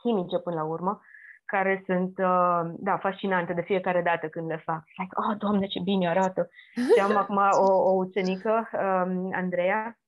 [0.02, 1.00] chimice până la urmă,
[1.44, 4.82] care sunt, uh, da, fascinante de fiecare dată când le fac.
[4.96, 6.48] Like, oh, doamne, ce bine arată!
[6.74, 9.98] Și am acum o, o ucenică, um, Andreea,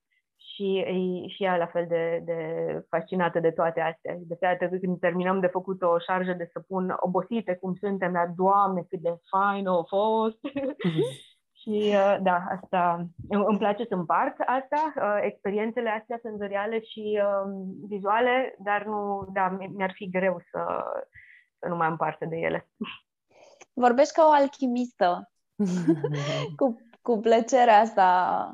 [0.59, 2.39] și, e, și ea la fel de, de
[2.89, 4.15] fascinată de toate astea.
[4.19, 8.33] De fiecare dată când terminăm de făcut o șarjă de săpun, obosite cum suntem, dar
[8.37, 10.39] Doamne, cât de fain a fost!
[11.61, 17.87] și uh, da, asta îmi place să împart asta, uh, experiențele astea senzoriale și um,
[17.89, 20.85] vizuale, dar nu, da, mi-ar fi greu să,
[21.59, 22.69] să nu mai împarte de ele.
[23.85, 25.31] Vorbești ca o alchimistă,
[26.59, 28.51] cu, cu plăcerea asta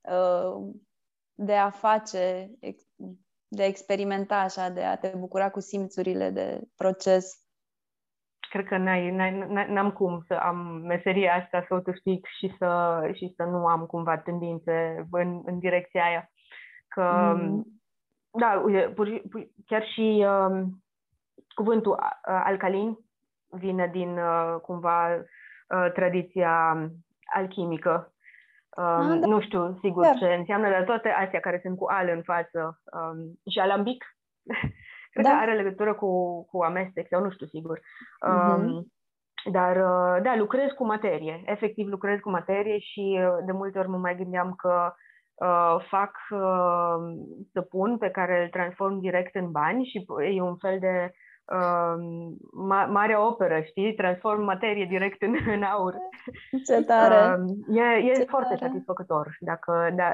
[0.00, 0.74] uh,
[1.36, 2.50] de a face,
[3.48, 7.44] de a experimenta așa, de a te bucura cu simțurile de proces.
[8.50, 13.00] Cred că n-ai, n-ai, n-am cum să am meseria asta, să o speak, și să,
[13.14, 16.30] și să nu am cumva tendințe în, în direcția aia.
[16.88, 17.80] Că, mm.
[18.30, 18.62] da,
[18.94, 20.84] pur, pur, chiar și um,
[21.54, 22.98] cuvântul uh, alcalin
[23.50, 26.76] vine din uh, cumva uh, tradiția
[27.34, 28.15] alchimică
[28.76, 29.26] Um, ah, da.
[29.26, 30.16] Nu știu sigur Chiar.
[30.16, 34.04] ce înseamnă, dar toate astea care sunt cu al în față um, și alambic,
[35.12, 35.30] cred da.
[35.30, 36.10] că are legătură cu,
[36.44, 37.80] cu amestec sau nu știu sigur.
[38.26, 38.94] Um, uh-huh.
[39.52, 41.42] Dar, uh, da, lucrez cu materie.
[41.44, 44.92] Efectiv, lucrez cu materie și uh, de multe ori mă mai gândeam că
[45.34, 46.96] uh, fac uh,
[47.52, 51.25] săpun pe care îl transform direct în bani și e un fel de uh,
[52.52, 53.94] ma- mare operă, știi?
[53.94, 55.94] Transform materie direct în, în aur.
[56.66, 57.42] Ce tare!
[57.42, 58.66] Uh, e e Ce foarte tare.
[58.66, 59.36] satisfăcător.
[59.40, 60.12] Dacă, da,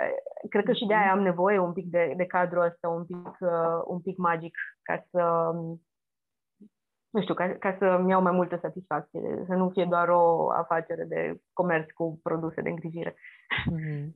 [0.49, 3.37] cred că și de aia am nevoie un pic de, de cadru ăsta, un pic,
[3.41, 5.51] uh, un pic magic, ca să
[7.11, 11.05] nu știu, ca, ca să-mi iau mai multă satisfacție, să nu fie doar o afacere
[11.05, 13.15] de comerț cu produse de îngrijire.
[13.71, 14.11] Mm-hmm.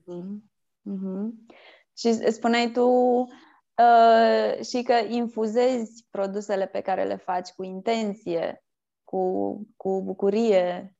[0.91, 1.55] Mm-hmm.
[1.97, 2.89] Și spuneai tu
[3.77, 8.63] Uh, și că infuzezi produsele pe care le faci cu intenție,
[9.05, 10.95] cu, cu bucurie.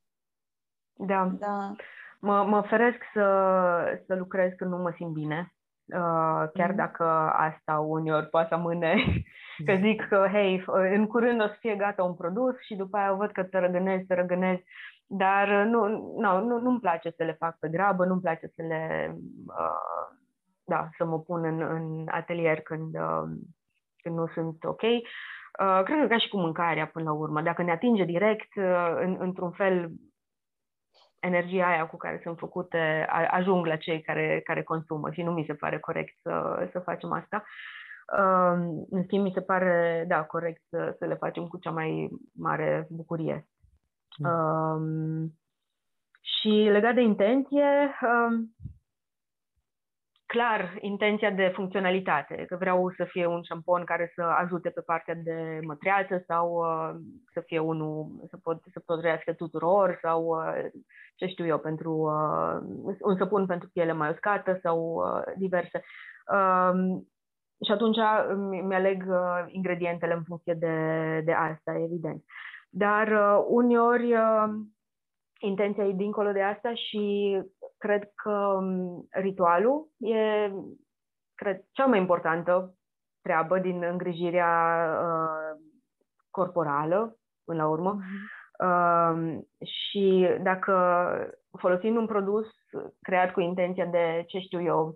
[0.93, 1.31] Da.
[1.39, 1.75] da.
[2.21, 5.55] Mă, mă feresc să, să lucrez când nu mă simt bine.
[5.87, 6.77] uh, chiar mm.
[6.77, 8.95] dacă asta uneori poate să amâne,
[9.67, 13.13] că zic că, hei, în curând o să fie gata un produs și după aia
[13.13, 14.65] văd că te răgânezi, te răgânezi,
[15.07, 15.87] dar nu,
[16.19, 19.15] nu, nu, nu-mi place să le fac pe grabă, nu-mi place să le,
[19.47, 20.16] uh,
[20.67, 23.29] da, să mă pun în, în atelier când, uh,
[24.03, 24.83] când nu sunt ok.
[24.83, 27.43] Uh, cred că ca și cu mâncarea până la urmă.
[27.43, 29.91] Dacă ne atinge direct, uh, în, într-un fel,
[31.21, 35.45] energia aia cu care sunt făcute ajung la cei care, care consumă și nu mi
[35.47, 37.45] se pare corect să, să facem asta.
[38.19, 42.09] Uh, în schimb, mi se pare, da, corect să, să le facem cu cea mai
[42.35, 43.47] mare bucurie.
[44.19, 44.31] Mm.
[44.31, 45.33] Um,
[46.21, 48.55] și legat de intenție, um,
[50.27, 55.15] clar intenția de funcționalitate, că vreau să fie un șampon care să ajute pe partea
[55.15, 56.95] de mătreață sau uh,
[57.33, 60.65] să fie unul să pot să potrivească tuturor sau uh,
[61.15, 62.59] ce știu eu pentru uh,
[63.01, 65.83] un săpun pentru piele mai uscată sau uh, diverse.
[66.33, 66.99] Uh,
[67.65, 67.97] și atunci
[68.67, 70.77] mi-aleg uh, ingredientele în funcție de,
[71.25, 72.25] de asta, evident.
[72.71, 74.49] Dar uh, uneori uh,
[75.41, 77.37] intenția e dincolo de asta și
[77.79, 80.51] cred că um, ritualul e
[81.35, 82.75] cred, cea mai importantă
[83.23, 84.53] treabă din îngrijirea
[85.03, 85.61] uh,
[86.31, 87.99] corporală, până la urmă.
[88.59, 90.73] Uh, și dacă
[91.59, 92.47] folosim un produs
[93.01, 94.95] creat cu intenția de, ce știu eu,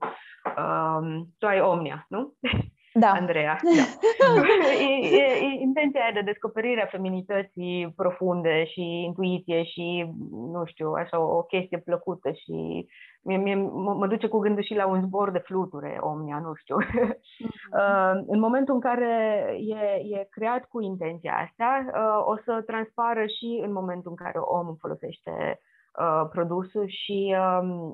[0.57, 2.35] uh, tu ai Omnia, nu?
[2.93, 3.11] da.
[3.11, 3.57] Andreea.
[3.77, 4.43] Da.
[4.73, 11.19] e, e, e intenția de descoperire a feminității profunde și intuiție și, nu știu, așa
[11.19, 12.87] o, o chestie plăcută și
[13.23, 16.55] mie, mie, mă, mă duce cu gândul și la un zbor de fluture, omnia, nu
[16.55, 16.77] știu.
[17.81, 23.27] uh, în momentul în care e, e creat cu intenția asta, uh, o să transpară
[23.27, 25.61] și în momentul în care omul folosește
[26.01, 27.93] uh, produsul și uh,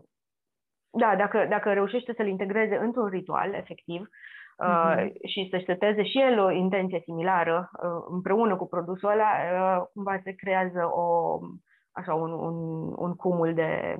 [0.90, 4.08] da, dacă, dacă reușește să-l integreze într-un ritual, efectiv,
[4.56, 9.86] uh, și să-și seteze și el o intenție similară uh, împreună cu produsul ăla, uh,
[9.92, 11.38] cumva se creează o,
[11.92, 12.54] așa, un, un,
[12.96, 13.94] un cumul de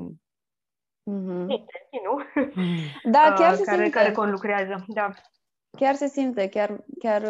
[1.11, 1.47] mm-hmm.
[1.49, 2.43] intenții, nu?
[3.13, 3.99] Da, chiar se care, simte.
[3.99, 5.11] care conlucrează, da.
[5.71, 7.23] Chiar se simte, chiar, chiar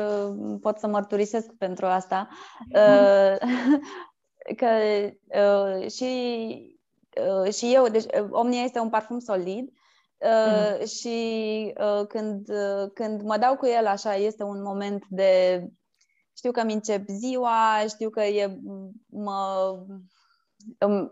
[0.60, 2.28] pot să mărturisesc pentru asta.
[2.28, 3.38] Mm-hmm.
[4.60, 4.68] că
[5.26, 6.08] uh, și,
[7.44, 9.70] uh, și eu, deci Omnia este un parfum solid
[10.18, 10.86] Uh, mm.
[10.86, 15.62] Și uh, când, uh, când mă dau cu el așa, este un moment de.
[16.36, 18.58] Știu că mi încep ziua, știu că e.
[19.06, 19.72] Mă,
[20.78, 21.10] îmi,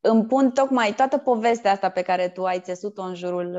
[0.00, 3.54] îmi pun tocmai toată povestea asta pe care tu ai țesut-o în jurul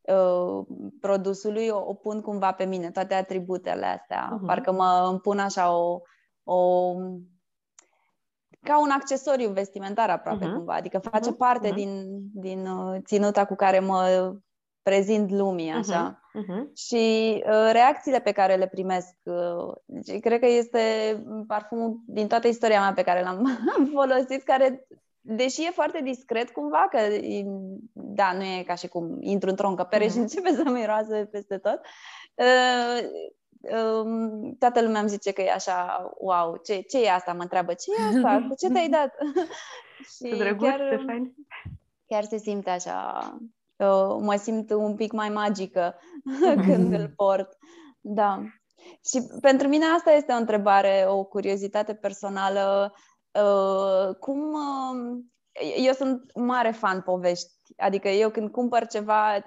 [0.00, 0.66] uh,
[1.00, 4.38] produsului, o, o pun cumva pe mine, toate atributele astea.
[4.38, 4.46] Uh-huh.
[4.46, 6.00] Parcă mă îmi pun așa o,
[6.42, 6.92] o
[8.64, 10.54] ca un accesoriu vestimentar aproape uh-huh.
[10.54, 11.36] cumva, adică face uh-huh.
[11.36, 11.74] parte uh-huh.
[11.74, 14.34] din, din uh, ținuta cu care mă
[14.82, 16.18] prezint lumii, așa.
[16.18, 16.24] Uh-huh.
[16.42, 16.72] Uh-huh.
[16.74, 20.80] Și uh, reacțiile pe care le primesc, uh, deci, cred că este
[21.46, 23.58] parfumul din toată istoria mea pe care l-am
[23.94, 24.86] folosit, care,
[25.20, 26.98] deși e foarte discret cumva, că
[27.92, 30.10] da, nu e ca și cum intru într-o încăpere uh-huh.
[30.12, 31.80] și începe să miroase peste tot,
[32.34, 33.08] uh,
[34.58, 37.32] toată lumea îmi zice că e așa, wow, ce, ce e asta?
[37.32, 38.38] Mă întreabă, ce e asta?
[38.48, 39.14] Cu ce te-ai dat?
[40.16, 41.00] și drăguț, chiar,
[42.06, 43.20] chiar se simte așa,
[44.20, 45.98] mă simt un pic mai magică
[46.66, 47.56] când îl port.
[48.00, 48.42] Da.
[49.10, 52.94] Și pentru mine asta este o întrebare, o curiozitate personală.
[54.20, 54.56] Cum
[55.76, 57.52] eu sunt mare fan povești.
[57.76, 59.44] Adică eu când cumpăr ceva,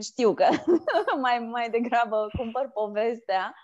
[0.00, 0.46] știu că
[1.22, 3.54] mai, mai degrabă cumpăr povestea.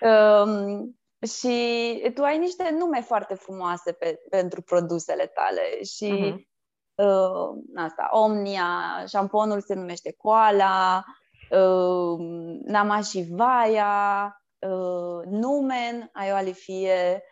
[0.00, 7.04] Um, și tu ai niște nume foarte frumoase pe, pentru produsele tale și uh-huh.
[7.06, 8.68] uh, asta, Omnia,
[9.08, 11.04] șamponul se numește Koala,
[11.50, 12.18] uh,
[12.64, 17.22] Namashivaya, uh, Numen, ai o alifie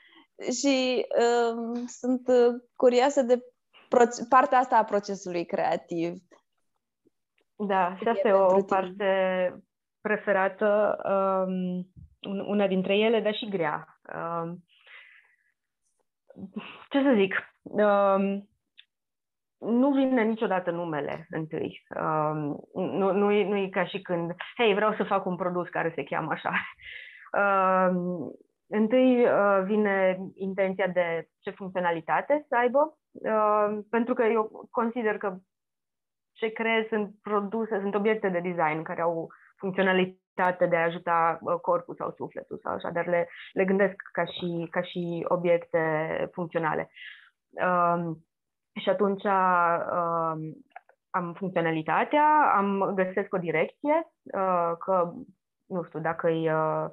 [0.60, 2.28] și uh, sunt
[2.76, 3.40] curioasă de
[4.28, 6.12] partea asta a procesului creativ.
[7.56, 9.08] Da, și asta e o, o parte
[10.00, 10.98] preferată,
[11.46, 11.86] um,
[12.46, 14.00] una dintre ele, dar și grea.
[14.14, 14.64] Um,
[16.88, 17.34] ce să zic?
[17.62, 18.48] Um,
[19.58, 21.82] nu vine niciodată numele întâi.
[22.00, 25.68] Um, nu, nu, e, nu e ca și când, hei, vreau să fac un produs
[25.68, 26.52] care se cheamă așa.
[27.32, 28.32] Um,
[28.66, 35.36] întâi uh, vine intenția de ce funcționalitate să aibă, uh, pentru că eu consider că
[36.32, 41.60] ce creez sunt produse, sunt obiecte de design care au funcționalitate de a ajuta uh,
[41.60, 45.80] corpul sau sufletul sau așa, dar le, le gândesc ca și, ca și obiecte
[46.32, 46.90] funcționale.
[47.50, 48.16] Uh,
[48.80, 50.34] și atunci uh,
[51.10, 55.12] am funcționalitatea, am găsesc o direcție, uh, că,
[55.66, 56.86] nu știu, dacă e, uh,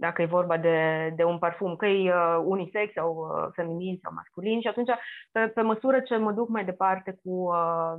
[0.00, 4.12] dacă e vorba de, de un parfum, că e uh, unisex sau uh, feminin sau
[4.14, 4.88] masculin și atunci,
[5.32, 7.94] pe, pe măsură ce mă duc mai departe cu, uh,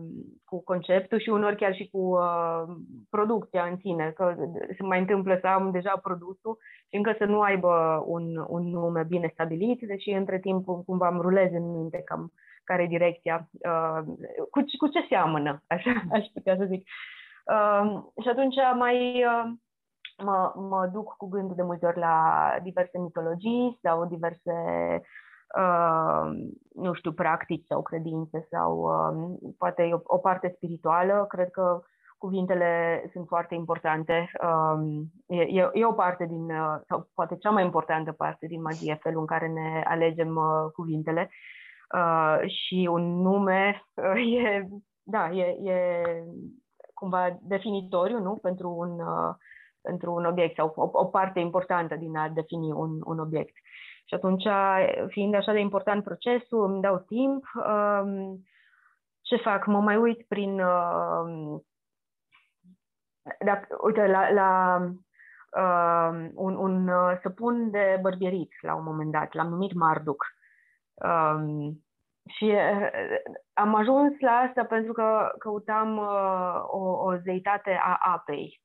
[0.46, 2.64] cu conceptul și unor chiar și cu uh,
[3.10, 4.36] producția în sine, că
[4.78, 6.58] se mai întâmplă să am deja produsul
[6.90, 11.22] și încă să nu aibă un, un nume bine stabilit, deși între timp cumva îmi
[11.22, 12.32] rulez în minte cam
[12.64, 14.02] care e direcția, uh,
[14.52, 16.88] cu, cu ce seamănă, așa aș putea să zic.
[17.56, 19.52] Uh, și atunci mai uh,
[20.24, 24.54] mă, mă duc cu gândul de multe ori la diverse mitologii sau diverse,
[25.58, 26.32] uh,
[26.76, 31.26] nu știu, practici sau credințe sau uh, poate o, o parte spirituală.
[31.28, 31.82] Cred că
[32.18, 34.32] cuvintele sunt foarte importante.
[34.44, 39.00] Um, e, e o parte din, uh, sau poate cea mai importantă parte din magie,
[39.02, 41.30] felul în care ne alegem uh, cuvintele.
[41.96, 44.68] Uh, și un nume uh, e,
[45.04, 46.04] da, e, e
[46.94, 48.36] cumva definitoriu, nu?
[48.42, 49.36] Pentru un, uh,
[49.82, 53.56] pentru un obiect sau o, o parte importantă din a defini un, un obiect.
[54.06, 54.44] Și atunci,
[55.08, 57.44] fiind așa de important procesul, îmi dau timp.
[57.56, 58.44] Um,
[59.22, 59.66] ce fac?
[59.66, 60.60] Mă mai uit prin.
[60.60, 61.64] Um,
[63.46, 64.78] dacă, uite, la, la
[65.62, 70.26] um, un, un uh, săpun de bărbierit, la un moment dat, l-am numit Marduk.
[70.94, 71.84] Um,
[72.28, 72.88] și uh,
[73.54, 78.62] am ajuns la asta pentru că căutam uh, o, o zeitate a apei.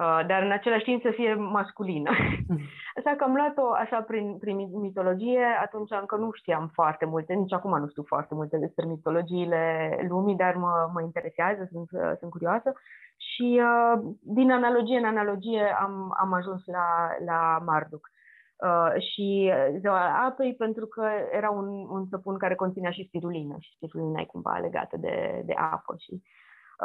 [0.00, 2.10] Uh, dar în același timp să fie masculină.
[2.48, 2.58] Mm.
[2.98, 7.52] Așa că am luat-o așa prin, prin mitologie, atunci încă nu știam foarte multe, nici
[7.52, 9.62] acum nu știu foarte multe despre mitologiile
[10.08, 12.72] lumii, dar mă, mă interesează, sunt, uh, sunt curioasă.
[13.16, 16.86] Și uh, din analogie în analogie am, am ajuns la,
[17.24, 18.08] la Marduk.
[18.56, 23.74] Uh, și ziua apei pentru că era un, un săpun care conținea și spirulină și
[23.74, 25.94] spirulina e cumva legată de, de apă.
[25.98, 26.22] Și,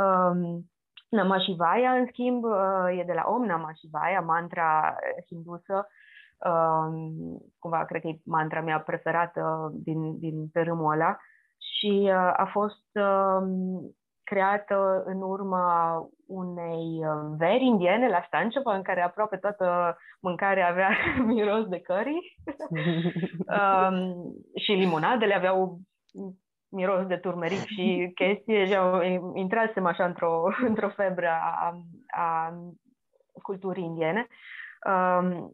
[0.04, 0.66] um,
[1.14, 4.96] Nama Shivaya, în schimb, uh, e de la Om Nama Shivaya, mantra
[5.28, 5.88] hindusă.
[6.38, 11.18] Um, cumva, cred că e mantra mea preferată din, din tărâmul ăla
[11.58, 15.98] și uh, a fost um, creată în urma
[16.28, 20.90] unei uh, veri indiene la Stanceva, în care aproape toată mâncarea avea
[21.28, 22.38] miros de curry
[23.58, 24.24] um,
[24.56, 25.80] și limonadele aveau
[26.74, 29.02] miros de turmeric și chestii și au
[29.34, 32.54] intrasem așa într-o, într-o febră a, a
[33.42, 34.28] culturii indiene.
[34.88, 35.52] Um,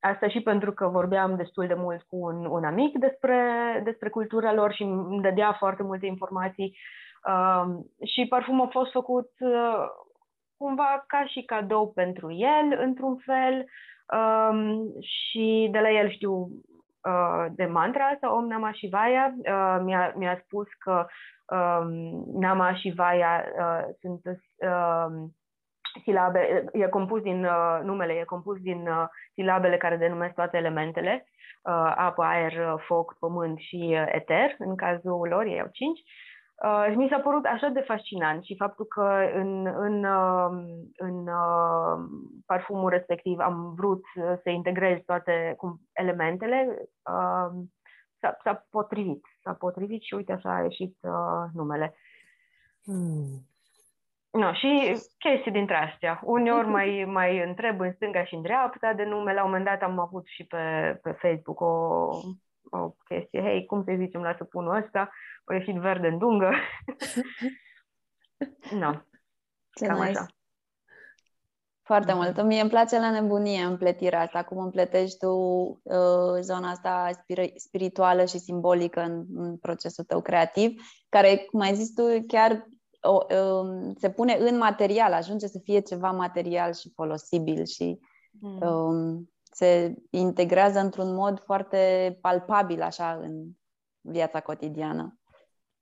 [0.00, 3.40] asta și pentru că vorbeam destul de mult cu un, un amic despre,
[3.84, 6.76] despre cultura lor și îmi dădea foarte multe informații.
[7.26, 9.84] Um, și parfumul a fost făcut uh,
[10.56, 13.64] cumva ca și cadou pentru el, într-un fel.
[14.18, 16.79] Um, și de la el știu Uh,
[17.50, 21.06] de mantra asta, Om Nama Shivaya, uh, mi-a, mi-a spus că
[21.56, 25.28] um, Nama Shivaya uh, sunt uh,
[26.02, 31.24] silabe, e compus din, uh, numele e compus din uh, silabele care denumesc toate elementele,
[31.62, 32.52] uh, apă, aer,
[32.86, 35.98] foc, pământ și uh, eter, în cazul lor, ei au cinci.
[35.98, 36.29] Uh,
[36.94, 40.50] mi s-a părut așa de fascinant și faptul că în, în, uh,
[40.96, 42.08] în uh,
[42.46, 44.04] parfumul respectiv am vrut
[44.42, 47.62] să integrez toate cum, elementele, uh,
[48.20, 49.24] s-a, s-a potrivit.
[49.42, 51.94] S-a potrivit și uite așa a ieșit uh, numele.
[52.84, 53.48] Hmm.
[54.30, 56.20] No, și chestii dintre astea.
[56.24, 59.34] Uneori mai, mai întreb în stânga și în dreapta de nume.
[59.34, 62.08] La un moment dat am avut și pe, pe Facebook o,
[62.70, 63.42] o chestie.
[63.42, 65.10] Hei, cum să zicem la săpunul ăsta?
[65.50, 66.50] a ieșit verde în dungă.
[68.70, 68.78] nu.
[68.80, 68.92] no.
[69.72, 70.08] Ce Cam nice.
[70.08, 70.26] așa.
[71.82, 72.42] Foarte mult.
[72.42, 75.30] Mie îmi place la nebunie împletirea asta, cum împletești tu
[75.82, 81.74] uh, zona asta spir- spirituală și simbolică în, în procesul tău creativ, care, cum ai
[81.74, 82.68] zis tu, chiar
[83.00, 87.98] o, uh, se pune în material, ajunge să fie ceva material și folosibil și
[88.40, 89.30] mm.
[89.60, 93.46] Uh, se integrează într-un mod foarte palpabil așa în
[94.00, 95.18] viața cotidiană.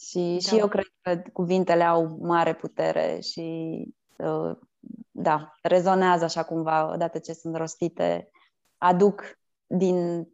[0.00, 0.38] Și, da.
[0.38, 3.84] și eu cred că cuvintele au mare putere și
[4.16, 4.56] uh,
[5.10, 8.30] da, rezonează așa cumva odată ce sunt rostite,
[8.76, 10.28] aduc din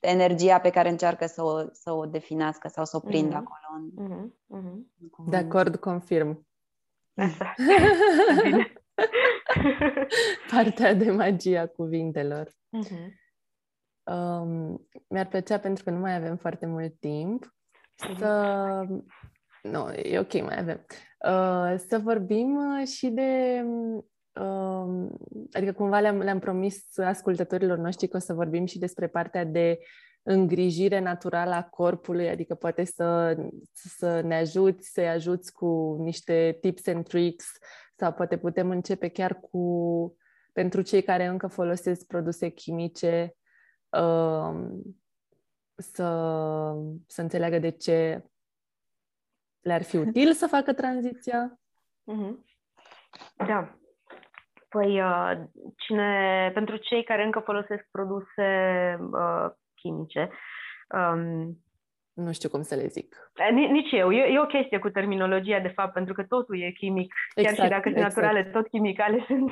[0.00, 3.44] energia pe care încearcă să o, să o definească sau să o prindă mm-hmm.
[3.46, 3.66] acolo.
[3.76, 4.30] În, mm-hmm.
[4.58, 5.28] Mm-hmm.
[5.28, 6.46] De acord, confirm.
[7.14, 7.54] Asta.
[10.50, 12.48] Partea de magia cuvintelor.
[12.48, 13.22] Mm-hmm.
[14.04, 17.54] Um, mi-ar plăcea, pentru că nu mai avem foarte mult timp,
[18.18, 18.84] să...
[19.62, 20.84] Nu, e ok, mai avem.
[21.28, 23.62] Uh, să vorbim uh, și de...
[24.40, 25.10] Uh,
[25.52, 29.78] adică cumva le-am, le-am promis ascultătorilor noștri că o să vorbim și despre partea de
[30.22, 33.36] îngrijire naturală a corpului, adică poate să,
[33.72, 37.46] să ne ajuți, să-i ajuți cu niște tips and tricks
[37.96, 40.16] sau poate putem începe chiar cu,
[40.52, 43.34] pentru cei care încă folosesc produse chimice,
[43.88, 44.82] um,
[45.76, 46.06] să,
[47.06, 48.24] să înțeleagă de ce
[49.60, 51.58] le-ar fi util să facă tranziția?
[52.12, 52.34] Mm-hmm.
[53.46, 53.78] Da.
[54.68, 55.32] Păi, uh,
[55.76, 58.48] cine, pentru cei care încă folosesc produse
[59.10, 60.30] uh, chimice,
[60.88, 61.63] um,
[62.14, 63.16] nu știu cum să le zic.
[63.52, 64.12] Nici eu.
[64.12, 67.14] E, e o chestie cu terminologia, de fapt, pentru că totul e chimic.
[67.34, 68.12] Exact, chiar și dacă exact.
[68.12, 69.50] sunt naturale, tot chimicale sunt.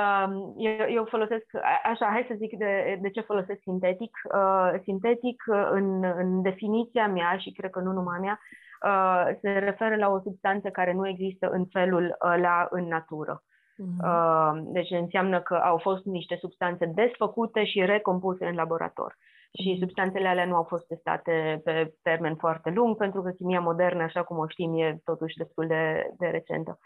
[0.00, 1.44] um, eu, eu folosesc,
[1.84, 4.16] așa, hai să zic de, de ce folosesc sintetic.
[4.34, 8.40] Uh, sintetic, în, în definiția mea, și cred că nu numai mea,
[8.82, 13.42] uh, se referă la o substanță care nu există în felul ăla în natură.
[13.74, 14.04] Uh-huh.
[14.04, 19.16] Uh, deci înseamnă că au fost niște substanțe desfăcute și recompuse în laborator.
[19.62, 24.02] Și substanțele alea nu au fost testate pe termen foarte lung, pentru că chimia modernă,
[24.02, 26.78] așa cum o știm, e totuși destul de, de recentă.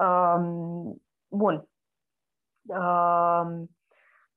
[0.00, 1.68] Um, bun.
[2.66, 3.68] Um,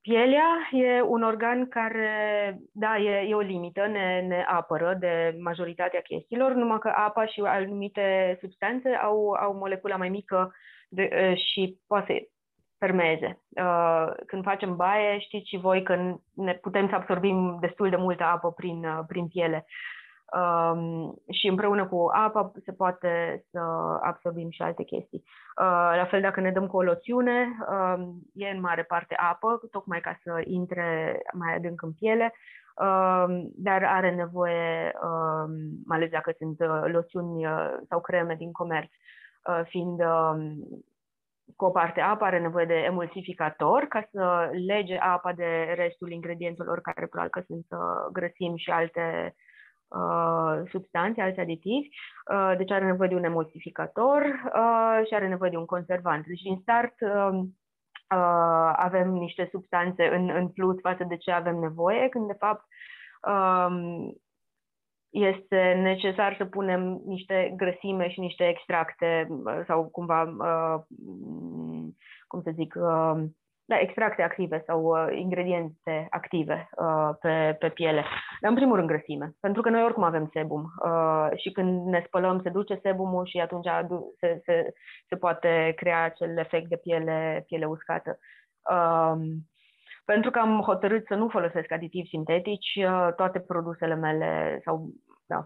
[0.02, 6.02] pielea e un organ care, da, e, e o limită, ne, ne apără de majoritatea
[6.02, 10.52] chestiilor, numai că apa și anumite substanțe au, au molecula mai mică
[10.90, 12.28] de, și poate
[12.82, 13.40] să permeze.
[13.50, 18.24] Uh, când facem baie, știți și voi că ne putem să absorbim destul de multă
[18.24, 19.66] apă prin, uh, prin piele.
[20.40, 23.60] Um, și împreună cu apa se poate să
[24.02, 25.24] absorbim și alte chestii.
[25.62, 29.62] Uh, la fel, dacă ne dăm cu o loțiune, um, e în mare parte apă,
[29.72, 32.34] tocmai ca să intre mai adânc în piele,
[32.76, 35.52] um, dar are nevoie, um,
[35.86, 36.58] mai ales dacă sunt
[36.92, 37.46] loțiuni
[37.90, 38.90] sau creme din comerț,
[39.46, 40.00] uh, fiind
[41.56, 46.82] cu o parte apă are nevoie de emulsificator ca să lege apa de restul ingredientelor
[46.82, 47.80] care probabil că sunt uh,
[48.12, 49.36] grăsimi și alte
[49.88, 51.88] uh, substanțe, alți aditivi.
[52.34, 54.22] Uh, deci are nevoie de un emulsificator
[54.56, 56.26] uh, și are nevoie de un conservant.
[56.26, 57.40] Deci din start uh,
[58.16, 62.66] uh, avem niște substanțe în, în plus față de ce avem nevoie, când de fapt
[63.22, 64.14] um,
[65.12, 69.28] este necesar să punem niște grăsime și niște extracte
[69.68, 70.82] sau cumva, uh,
[72.28, 73.24] cum să zic, uh,
[73.66, 78.06] da, extracte active sau uh, ingrediente active uh, pe, pe piele.
[78.42, 82.04] Dar în primul rând grăsime, pentru că noi oricum avem sebum uh, și când ne
[82.06, 83.68] spălăm se duce sebumul și atunci
[84.20, 84.74] se, se,
[85.10, 88.18] se poate crea acel efect de piele, piele uscată.
[88.72, 89.22] Uh,
[90.06, 94.90] pentru că am hotărât să nu folosesc aditivi sintetici, uh, toate produsele mele, sau
[95.26, 95.46] da,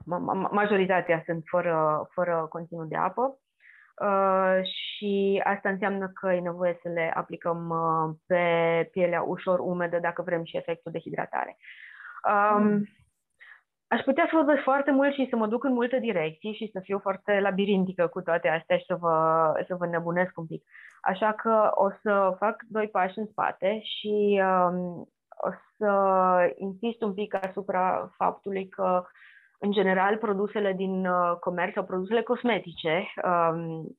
[0.51, 3.39] majoritatea sunt fără, fără conținut de apă.
[4.01, 8.43] Uh, și asta înseamnă că e nevoie să le aplicăm uh, pe
[8.91, 11.57] pielea ușor umedă dacă vrem și efectul de hidratare.
[12.55, 12.83] Um, mm.
[13.87, 16.79] Aș putea să vorbesc foarte mult și să mă duc în multe direcții și să
[16.79, 20.63] fiu foarte labirintică cu toate astea și să vă, să vă nebunesc un pic.
[21.01, 25.91] Așa că o să fac doi pași în spate și um, o să
[26.57, 29.05] insist un pic asupra faptului că,
[29.59, 33.97] în general, produsele din uh, comerț sau produsele cosmetice um,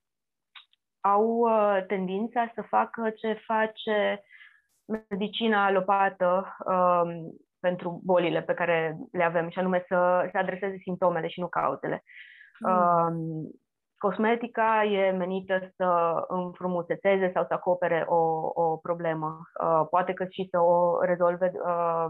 [1.01, 4.23] au uh, tendința să facă ce face
[5.09, 11.29] medicina alopată um, pentru bolile pe care le avem, și anume să se adreseze simptomele
[11.29, 12.03] și nu cauzele.
[12.61, 12.71] Mm.
[12.71, 13.51] Um,
[13.99, 19.39] cosmetica e menită să înfrumusețeze sau să acopere o, o problemă.
[19.63, 22.07] Uh, poate că și să o rezolve uh,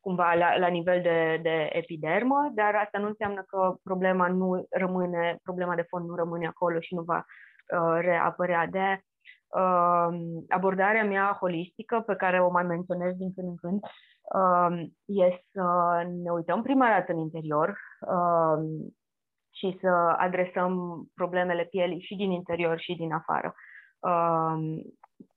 [0.00, 5.38] cumva la, la nivel de, de epidermă, dar asta nu înseamnă că problema nu rămâne,
[5.42, 8.66] problema de fond nu rămâne acolo și nu va uh, reapărea.
[8.66, 9.00] De
[9.48, 10.08] uh,
[10.48, 13.90] abordarea mea holistică, pe care o mai menționez din când în când, uh,
[15.04, 15.62] e să
[16.22, 18.88] ne uităm prima dată în interior uh,
[19.52, 23.54] și să adresăm problemele pielii și din interior și din afară.
[23.98, 24.82] Uh,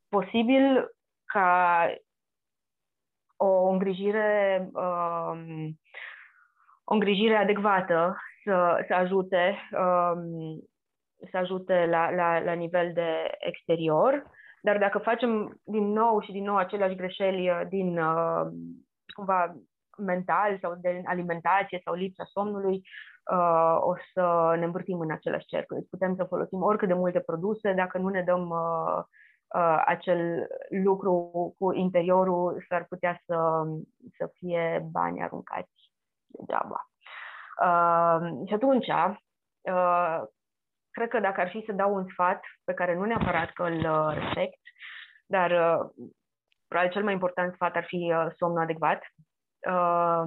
[0.09, 1.85] posibil ca
[3.35, 5.79] o îngrijire, um,
[6.83, 10.59] o îngrijire adecvată să, să ajute, um,
[11.31, 14.23] să ajute la, la, la nivel de exterior,
[14.61, 18.47] dar dacă facem din nou și din nou aceleași greșeli uh, din uh,
[19.15, 19.55] cumva
[19.97, 22.81] mental sau de alimentație sau lipsa somnului,
[23.31, 25.73] uh, o să ne învârtim în același cerc.
[25.73, 29.03] Deci putem să folosim oricât de multe produse, dacă nu ne dăm uh,
[29.55, 30.47] uh, acel
[30.83, 33.63] lucru cu interiorul, s-ar putea să,
[34.17, 35.91] să fie bani aruncați
[36.27, 36.89] degeaba.
[37.61, 40.21] Uh, și atunci, uh,
[40.97, 43.77] cred că dacă ar fi să dau un sfat pe care nu neapărat că îl
[43.77, 44.59] uh, respect,
[45.25, 46.07] dar uh,
[46.67, 49.01] probabil cel mai important sfat ar fi uh, somnul adecvat.
[49.71, 50.25] uh,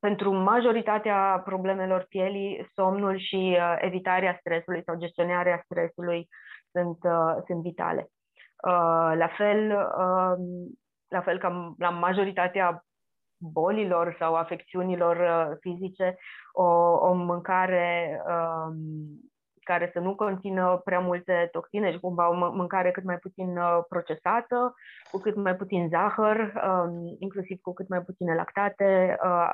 [0.00, 6.28] pentru majoritatea problemelor pielii, somnul și uh, evitarea stresului sau gestionarea stresului
[6.70, 8.02] sunt, uh, sunt vitale.
[8.68, 10.34] Uh, la fel, uh,
[11.08, 12.84] la fel ca la majoritatea
[13.38, 16.16] bolilor sau afecțiunilor uh, fizice,
[16.52, 16.64] o,
[17.08, 18.76] o mâncare um,
[19.70, 23.78] care să nu conțină prea multe toxine și cumva o mâncare cât mai puțin uh,
[23.88, 24.74] procesată,
[25.10, 29.18] cu cât mai puțin zahăr, um, inclusiv cu cât mai puține lactate.
[29.24, 29.50] Uh,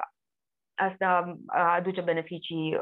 [0.75, 2.79] asta aduce beneficii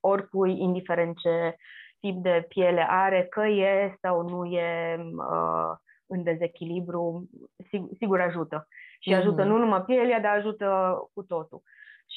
[0.00, 1.56] oricui, indiferent ce
[2.00, 5.76] tip de piele are, că e sau nu e uh,
[6.08, 7.28] în dezechilibru,
[7.68, 8.66] sigur, sigur ajută.
[9.00, 9.18] Și mm-hmm.
[9.18, 11.62] ajută nu numai pielea, dar ajută cu totul.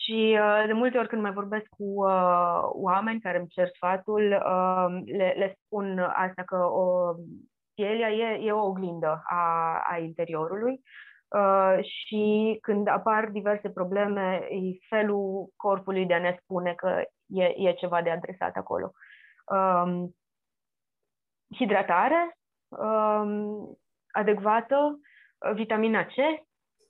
[0.04, 4.42] Și uh, de multe ori când mai vorbesc cu uh, oameni care îmi cer sfatul,
[4.46, 7.16] uh, le, le spun asta că o,
[7.74, 10.82] pielea e, e o oglindă a, a interiorului
[11.28, 17.44] uh, și când apar diverse probleme, e felul corpului de a ne spune că e,
[17.44, 18.92] e ceva de adresat acolo.
[19.46, 20.16] Um,
[21.56, 22.38] hidratare
[22.68, 23.78] um,
[24.12, 25.00] adecvată,
[25.54, 26.14] vitamina C,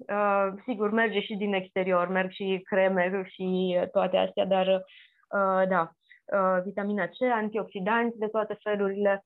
[0.08, 5.92] Uh, sigur, merge și din exterior, merg și creme și toate astea, dar uh, da,
[6.26, 9.26] uh, vitamina C, antioxidanți de toate felurile,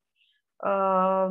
[0.56, 1.28] uh,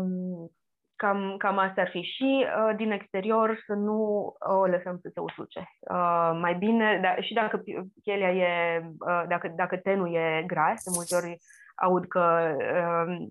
[0.96, 2.00] cam, cam asta ar fi.
[2.00, 5.68] Și uh, din exterior să nu o lăsăm să se usuce.
[5.90, 7.62] Uh, mai bine, da, și dacă
[8.02, 11.38] pielea e, uh, dacă, dacă tenul e gras, de multe ori
[11.74, 13.26] aud că uh,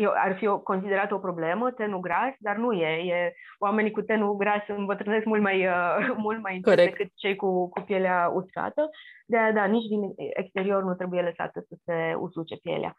[0.00, 3.12] eu, ar fi o, considerat o problemă, tenul gras, dar nu e.
[3.14, 7.68] e oamenii cu tenul gras îmbătrânesc mult mai, uh, mult mai încet decât cei cu,
[7.68, 8.90] cu pielea uscată.
[9.26, 12.96] De aia, da, nici din exterior nu trebuie lăsată să se usuce pielea.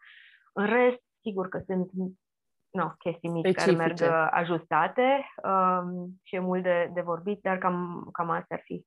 [0.52, 1.90] În rest, sigur că sunt
[2.70, 3.76] no, chestii mici Specifice.
[3.76, 8.54] care merg uh, ajustate um, și e mult de, de vorbit, dar cam, cam asta
[8.54, 8.86] ar fi.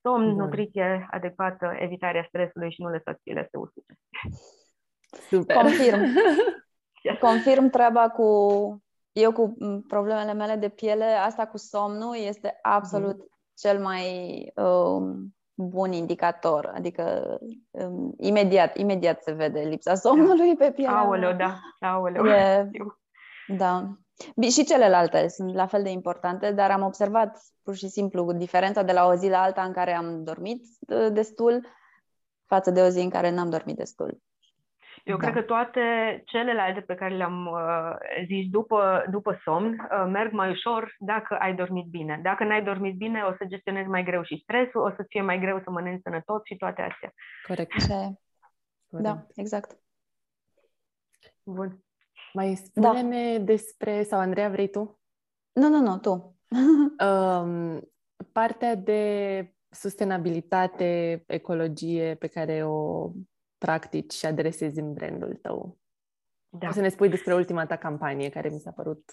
[0.00, 0.36] Somn, Bun.
[0.36, 3.92] nutriție adecvată, evitarea stresului și nu lăsați pielea să se usuce.
[5.28, 5.56] Super.
[5.56, 6.00] Confirm.
[7.20, 8.28] Confirm treaba cu
[9.12, 9.54] eu cu
[9.88, 13.28] problemele mele de piele, asta cu somnul este absolut mm.
[13.54, 14.06] cel mai
[14.56, 16.72] um, bun indicator.
[16.74, 17.36] Adică
[17.70, 20.92] um, imediat, imediat se vede lipsa somnului pe piele.
[20.92, 21.58] Aoleu, da.
[21.80, 22.26] Aoleu.
[22.26, 22.70] E,
[23.58, 23.96] da.
[24.50, 28.92] Și celelalte sunt la fel de importante, dar am observat pur și simplu diferența de
[28.92, 31.66] la o zi la alta în care am dormit uh, destul
[32.46, 34.18] față de o zi în care n-am dormit destul.
[35.04, 35.22] Eu da.
[35.22, 35.80] cred că toate
[36.26, 37.96] celelalte pe care le-am uh,
[38.26, 42.20] zis după, după somn uh, merg mai ușor dacă ai dormit bine.
[42.22, 45.38] Dacă n-ai dormit bine, o să gestionezi mai greu și stresul, o să fie mai
[45.38, 47.12] greu să mănânci sănătos și toate astea.
[47.46, 47.72] Corect.
[47.76, 48.12] Așa e.
[48.88, 49.76] Da, exact.
[51.42, 51.78] Bun.
[52.32, 53.44] Mai spune-ne da.
[53.44, 55.00] despre, sau Andreea, vrei tu?
[55.52, 56.38] Nu, nu, nu, tu.
[57.06, 57.80] um,
[58.32, 63.10] partea de sustenabilitate, ecologie pe care o
[63.58, 65.78] practici și adresezi în brandul tău.
[66.48, 66.68] Da.
[66.68, 69.04] O să ne spui despre ultima ta campanie, care mi s-a părut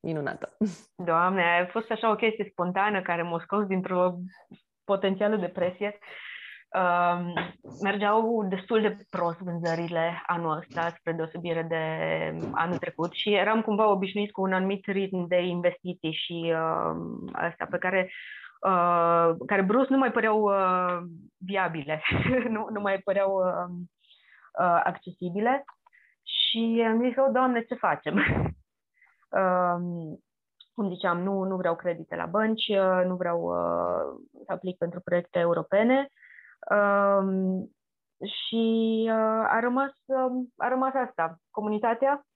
[0.00, 0.56] minunată.
[1.10, 4.14] Doamne, a fost așa o chestie spontană care m-a scos dintr-o
[4.84, 5.98] potențială depresie.
[6.78, 7.32] Uh,
[7.82, 11.84] mergeau destul de prost vânzările anul ăsta, spre deosebire de
[12.52, 16.96] anul trecut și eram cumva obișnuit cu un anumit ritm de investiții și uh,
[17.32, 18.10] asta pe care
[18.66, 20.98] uh, care brusc nu mai păreau uh,
[21.38, 22.02] viabile,
[22.54, 23.66] nu, nu mai păreau uh,
[24.58, 25.64] uh, accesibile
[26.22, 28.16] și am zis, o, oh, Doamne, ce facem?
[29.30, 30.16] uh,
[30.74, 35.00] cum ziceam, nu, nu vreau credite la bănci, uh, nu vreau uh, să aplic pentru
[35.00, 36.08] proiecte europene
[36.70, 37.24] uh,
[38.22, 42.26] și uh, a, rămas, uh, a rămas asta, comunitatea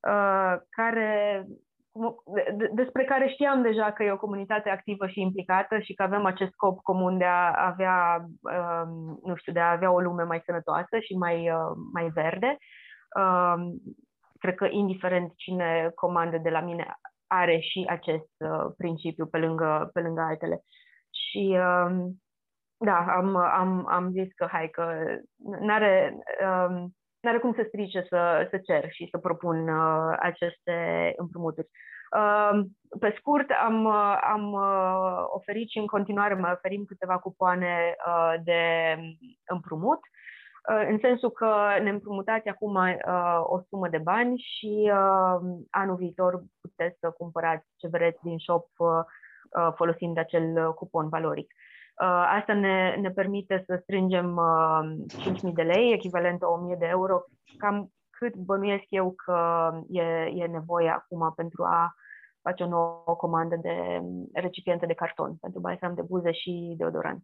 [0.00, 1.46] uh, care
[2.72, 6.52] despre care știam deja că e o comunitate activă și implicată și că avem acest
[6.52, 10.98] scop comun de a avea, um, nu știu, de a avea o lume mai sănătoasă
[11.00, 12.56] și mai, uh, mai verde.
[13.20, 13.80] Um,
[14.38, 19.90] cred că indiferent cine comandă de la mine are și acest uh, principiu pe lângă,
[19.92, 20.60] pe lângă altele.
[21.10, 22.22] Și um,
[22.78, 24.92] da, am, am, am zis că hai că
[25.60, 26.18] n-are,
[27.26, 31.68] nu are cum să strice să, să cer și să propun uh, aceste împrumuturi.
[32.16, 32.60] Uh,
[33.00, 38.34] pe scurt, am, uh, am uh, oferit și în continuare mai oferim câteva cupoane uh,
[38.44, 38.62] de
[39.46, 39.98] împrumut,
[40.70, 41.50] uh, în sensul că
[41.82, 45.38] ne împrumutați acum uh, o sumă de bani și uh,
[45.70, 48.88] anul viitor puteți să cumpărați ce vreți din shop uh,
[49.50, 51.46] uh folosind acel cupon valoric.
[51.46, 51.65] Uh, Uh,
[52.38, 54.40] asta ne, ne permite să strângem
[55.24, 57.22] 5.000 uh, de lei, echivalent a 1.000 de euro,
[57.58, 60.02] cam cât bănuiesc eu că e,
[60.34, 61.94] e nevoie acum pentru a
[62.42, 64.00] face o nouă comandă de
[64.32, 67.22] recipiente de carton pentru balsam de buză și deodorant.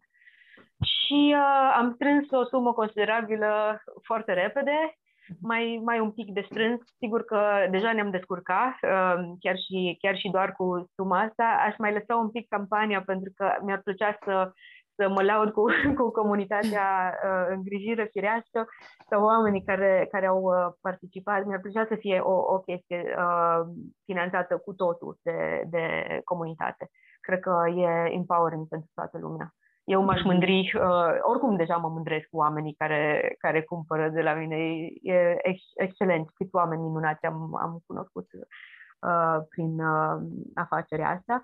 [0.83, 4.97] Și uh, am strâns o sumă considerabilă foarte repede
[5.41, 6.81] mai, mai un pic de strâns.
[6.97, 11.43] Sigur că deja ne-am descurcat, uh, chiar și, chiar și doar cu suma asta.
[11.67, 14.51] Aș mai lăsa un pic campania pentru că mi-ar plăcea să,
[14.95, 15.63] să mă laud cu,
[15.99, 18.65] cu comunitatea uh, îngrijire firească
[19.09, 21.45] sau oamenii care, care au uh, participat.
[21.45, 23.61] Mi-ar plăcea să fie o, o chestie uh,
[24.05, 25.85] finanțată cu totul de, de
[26.23, 26.89] comunitate.
[27.19, 29.53] Cred că e empowering pentru toată lumea.
[29.83, 34.33] Eu m-aș mândri, uh, oricum deja mă mândresc cu oamenii care, care cumpără de la
[34.33, 34.55] mine.
[35.01, 40.21] E ex, excelent câți oameni minunați am, am cunoscut uh, prin uh,
[40.53, 41.41] afacerea asta.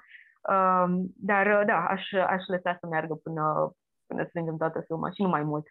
[0.50, 3.74] Uh, dar, uh, da, aș, aș lăsa să meargă până,
[4.08, 5.68] până strângem toată suma și nu mai mult.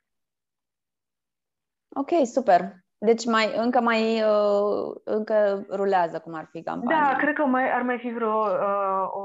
[1.96, 2.72] Ok, super.
[2.98, 6.96] Deci mai, încă mai uh, încă rulează cum ar fi campania.
[6.96, 9.22] Da, cred că mai, ar mai fi vreo uh, o,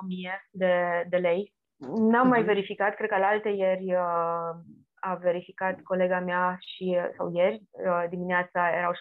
[0.00, 2.28] o mie de, de lei N-am uh-huh.
[2.28, 2.46] mai mhm.
[2.46, 4.50] verificat, cred că la alte ieri uh,
[4.94, 8.96] a verificat colega mea și, uh, sau ieri, uh, dimineața erau 70%,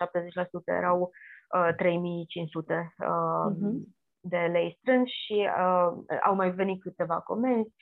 [0.65, 1.11] erau
[1.55, 3.73] uh, 3500 uh, uh-huh.
[4.19, 7.73] de lei strâns și uh, au mai venit câteva comenzi.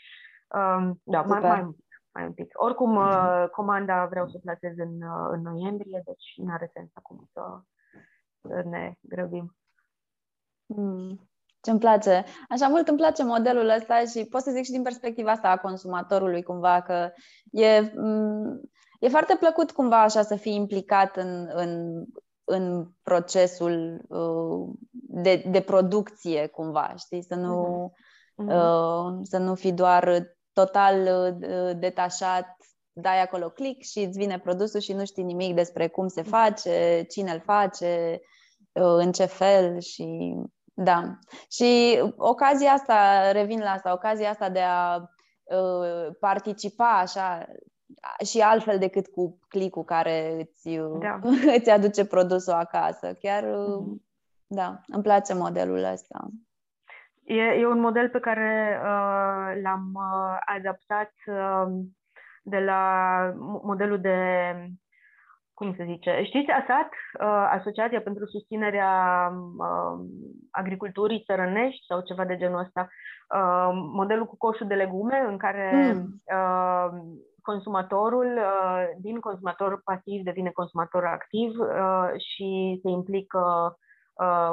[0.55, 1.75] Uh, da, mai, mai,
[2.13, 2.51] mai un pic.
[2.53, 3.51] Oricum, uh, mhm.
[3.51, 7.61] comanda vreau să o placez în, uh, în noiembrie, deci nu are sens acum să,
[8.41, 9.55] să ne grăbim.
[10.65, 11.29] Mm
[11.65, 12.25] ce îmi place.
[12.49, 15.57] Așa mult îmi place modelul ăsta și pot să zic și din perspectiva asta a
[15.57, 17.11] consumatorului cumva că
[17.51, 18.61] e, mm,
[18.99, 22.03] e foarte plăcut cumva așa să fii implicat în, în,
[22.43, 27.23] în procesul uh, de, de producție cumva, știi?
[27.23, 28.45] Să nu, uh-huh.
[28.45, 32.55] uh, să nu fii doar total uh, detașat
[32.97, 37.05] dai acolo click și îți vine produsul și nu știi nimic despre cum se face,
[37.09, 38.21] cine îl face,
[38.71, 40.35] uh, în ce fel și
[40.75, 41.17] da.
[41.51, 44.95] Și ocazia asta, revin la asta, ocazia asta de a
[45.43, 47.45] uh, participa așa
[48.25, 51.19] și altfel decât cu clicul care îți, da.
[51.57, 53.13] îți aduce produsul acasă.
[53.13, 54.01] Chiar, mm-hmm.
[54.47, 56.27] da, îmi place modelul ăsta.
[57.23, 61.85] E, e un model pe care uh, l-am uh, adaptat uh,
[62.43, 64.17] de la modelul de
[65.55, 68.93] cum se zice, știți ASAT, uh, Asociația pentru Susținerea
[69.57, 70.05] uh,
[70.51, 72.87] Agriculturii Țărănești sau ceva de genul ăsta,
[73.35, 76.21] uh, modelul cu coșul de legume în care mm.
[77.41, 78.39] consumatorul
[78.99, 81.51] din consumator pasiv devine consumator activ
[82.17, 83.77] și se implică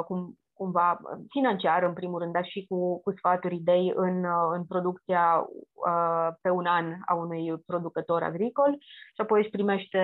[0.05, 0.99] cum cumva
[1.29, 5.45] financiar, în primul rând, dar și cu, cu sfaturi, idei în, în producția
[5.87, 8.77] uh, pe un an a unui producător agricol
[9.13, 10.01] și apoi își primește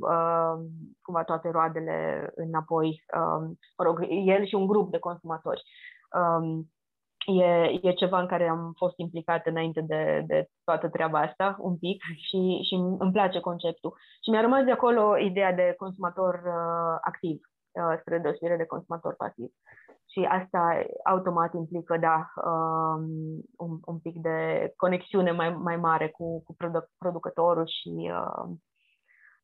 [0.00, 0.54] uh,
[1.02, 5.62] cumva toate roadele înapoi, uh, mă rog, el și un grup de consumatori.
[6.12, 6.70] Um,
[7.26, 11.76] e, e ceva în care am fost implicat înainte de, de toată treaba asta, un
[11.76, 13.94] pic, și, și îmi place conceptul.
[14.24, 17.40] Și mi-a rămas de acolo ideea de consumator uh, activ,
[17.72, 19.50] uh, spre deosebire de consumator pasiv
[20.16, 23.04] și asta automat implică, da, um,
[23.56, 28.56] un, un pic de conexiune mai, mai mare cu, cu produ- producătorul și, uh,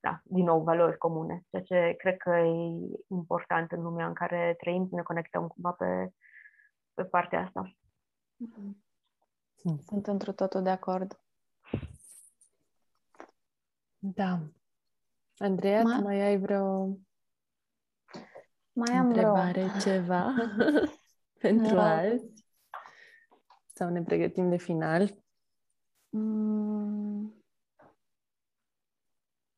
[0.00, 2.50] da, din nou, valori comune, ceea ce cred că e
[3.08, 6.12] important în lumea în care trăim, să ne conectăm cumva pe,
[6.94, 7.72] pe partea asta.
[8.44, 9.84] Mm-hmm.
[9.86, 11.20] Sunt într totul de acord.
[13.98, 14.38] Da.
[15.36, 15.98] Andreea, Ma...
[15.98, 16.96] mai ai vreo
[18.72, 19.78] mai am întrebare, vreo...
[19.80, 20.34] ceva
[21.38, 21.96] pentru da.
[21.96, 22.46] azi?
[23.74, 25.24] Sau ne pregătim de final?
[26.08, 27.34] Mm.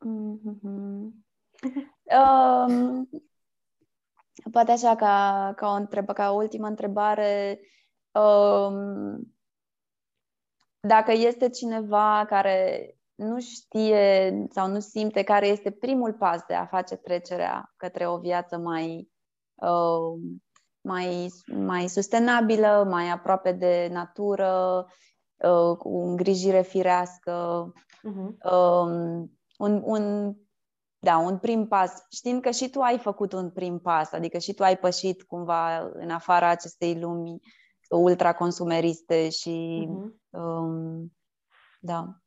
[0.07, 1.13] Mm-hmm.
[2.21, 3.09] um,
[4.51, 7.61] poate așa ca, ca, o întreb, ca ultimă întrebare
[8.13, 9.35] um,
[10.81, 16.67] dacă este cineva care nu știe sau nu simte care este primul pas de a
[16.67, 19.09] face trecerea către o viață mai,
[19.55, 20.21] uh,
[20.81, 24.87] mai, mai sustenabilă, mai aproape de natură,
[25.37, 28.51] uh, cu îngrijire firească, uh-huh.
[28.53, 30.35] um, un, un,
[30.99, 31.93] da, un prim pas.
[32.11, 35.79] Știind că și tu ai făcut un prim pas, adică și tu ai pășit cumva
[35.79, 37.41] în afara acestei lumi
[37.89, 40.41] ultraconsumeriste și uh-huh.
[40.41, 41.13] um,
[41.81, 42.24] da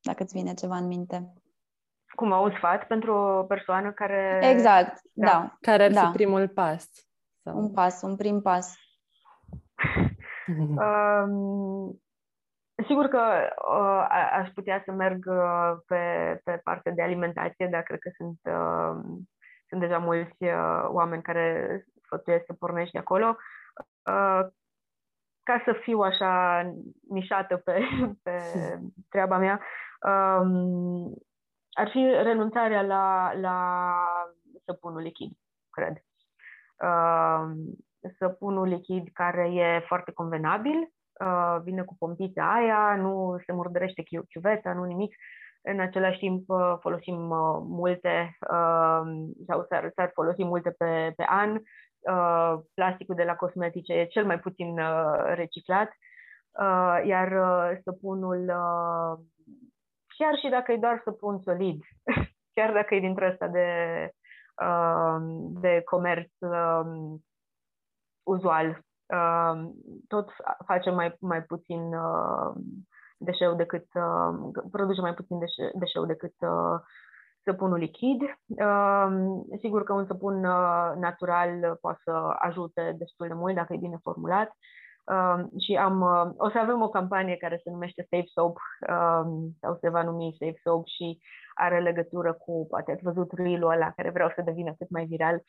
[0.00, 1.32] dacă îți vine ceva în minte.
[2.14, 4.40] Cum, un sfat pentru o persoană care...
[4.42, 5.26] Exact, da.
[5.26, 5.56] da.
[5.60, 6.06] Care ar da.
[6.06, 6.88] fi primul pas?
[7.42, 7.58] Sau...
[7.58, 8.74] Un pas, un prim pas.
[10.48, 12.02] um,
[12.86, 17.98] sigur că uh, aș putea să merg uh, pe, pe partea de alimentație, dar cred
[17.98, 18.96] că sunt, uh,
[19.68, 23.36] sunt deja mulți uh, oameni care sfătuiesc să pornești de acolo.
[24.02, 24.46] Uh,
[25.44, 26.62] ca să fiu așa
[27.08, 27.80] nișată pe,
[28.24, 28.38] pe
[29.10, 29.60] treaba mea,
[30.02, 31.14] um,
[31.72, 33.88] ar fi renunțarea la, la
[34.64, 35.32] săpunul lichid,
[35.70, 36.02] cred.
[36.88, 37.76] Um,
[38.18, 40.92] săpunul lichid care e foarte convenabil,
[41.24, 45.14] uh, vine cu pompița aia, nu se murdărește chiuveta, nu nimic.
[45.66, 49.00] În același timp uh, folosim uh, multe uh,
[49.46, 51.60] sau s-ar, s-ar folosi multe pe, pe an.
[52.10, 55.88] Uh, plasticul de la cosmetice e cel mai puțin uh, reciclat,
[56.60, 59.24] uh, iar uh, săpunul, uh,
[60.16, 61.82] chiar și dacă e doar săpun solid,
[62.54, 63.68] chiar dacă e dintre ăsta de,
[64.62, 65.16] uh,
[65.60, 67.14] de comerț uh,
[68.22, 69.70] uzual, uh,
[70.08, 70.30] tot
[70.66, 72.54] face mai, mai puțin uh,
[73.18, 76.80] deșeu decât, uh, produce mai puțin deșe, deșeu decât uh,
[77.44, 78.20] săpunul lichid.
[78.46, 79.08] Uh,
[79.60, 83.98] sigur că un săpun uh, natural poate să ajute destul de mult dacă e bine
[84.02, 84.56] formulat.
[85.04, 89.24] Uh, și am, uh, o să avem o campanie care se numește Safe Soap uh,
[89.60, 91.20] sau se va numi Safe Soap și
[91.54, 95.42] are legătură cu, poate ați văzut reel ăla care vreau să devină cât mai viral,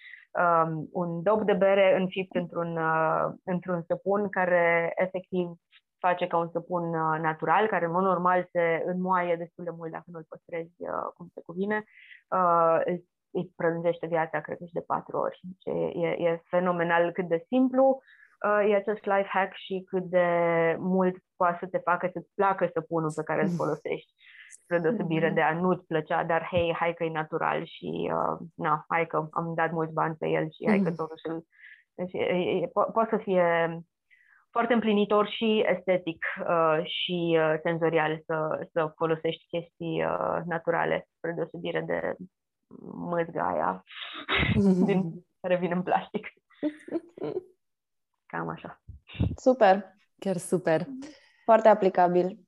[0.65, 5.47] um, un dop de bere înfipt într-un, uh, într-un săpun care efectiv
[5.99, 9.91] face ca un săpun uh, natural, care în mod normal se înmoaie destul de mult
[9.91, 11.83] dacă nu îl păstrezi uh, cum se cuvine,
[12.29, 12.79] uh,
[13.31, 15.39] îi prelungește viața, cred că și de patru ori.
[15.41, 18.01] Deci e, e fenomenal cât de simplu
[18.67, 20.27] e acest life hack și cât de
[20.79, 23.55] mult poate să te facă să-ți placă săpunul pe care îl mm.
[23.55, 24.13] folosești
[24.65, 25.33] spre deosebire mm-hmm.
[25.33, 29.27] de a nu-ți plăcea, dar hei, hai că e natural și uh, na, hai că
[29.31, 30.95] am dat mulți bani pe el și hai că mm-hmm.
[30.95, 31.45] totuși îl...
[31.93, 32.23] Deci, e,
[32.63, 33.45] e, po- poate să fie
[34.55, 41.31] foarte împlinitor și estetic uh, și uh, senzorial să, să folosești chestii uh, naturale, spre
[41.31, 42.15] deosebire de
[42.95, 43.83] măzga aia
[44.87, 46.27] din, care vine în plastic.
[48.25, 48.81] Cam așa.
[49.35, 49.85] Super.
[50.19, 50.87] Chiar super.
[51.43, 52.39] Foarte aplicabil.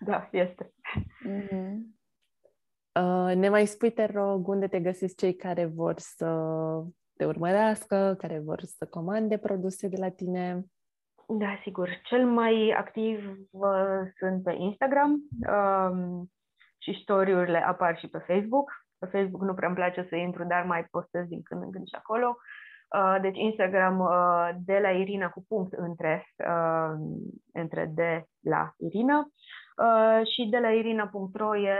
[0.00, 0.72] Da, este.
[1.28, 1.76] Mm-hmm.
[3.00, 6.26] Uh, ne mai spui, te rog, unde te găsesc cei care vor să
[7.16, 10.66] te urmărească, care vor să comande produse de la tine?
[11.30, 11.88] Da, sigur.
[12.02, 15.20] Cel mai activ uh, sunt pe Instagram
[15.50, 16.30] um,
[16.78, 18.70] și story-urile apar și pe Facebook.
[18.98, 21.86] Pe Facebook nu prea îmi place să intru, dar mai postez din când în când
[21.86, 22.36] și acolo.
[22.96, 26.92] Uh, deci Instagram uh, de la Irina cu punct între, uh,
[27.52, 29.28] între de la Irina.
[29.84, 31.76] Uh, și de la irina.ro e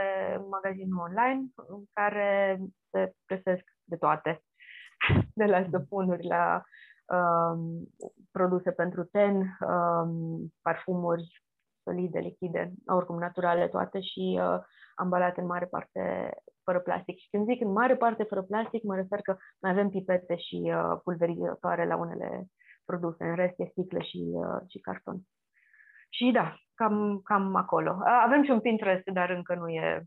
[0.50, 2.58] magazinul online în care
[2.90, 4.42] se găsesc de toate,
[5.40, 6.62] de la săpunuri la um,
[8.30, 11.42] produse pentru ten, um, parfumuri
[11.82, 14.58] solide, lichide, oricum naturale toate și uh,
[14.94, 16.30] ambalate în mare parte
[16.64, 17.18] fără plastic.
[17.18, 20.72] Și când zic în mare parte fără plastic, mă refer că mai avem pipete și
[20.74, 22.46] uh, pulverizatoare la unele
[22.84, 23.24] produse.
[23.24, 25.20] În rest e sticle și, uh, și carton.
[26.08, 27.98] Și da, cam, cam acolo.
[28.24, 30.04] Avem și un Pinterest, dar încă nu e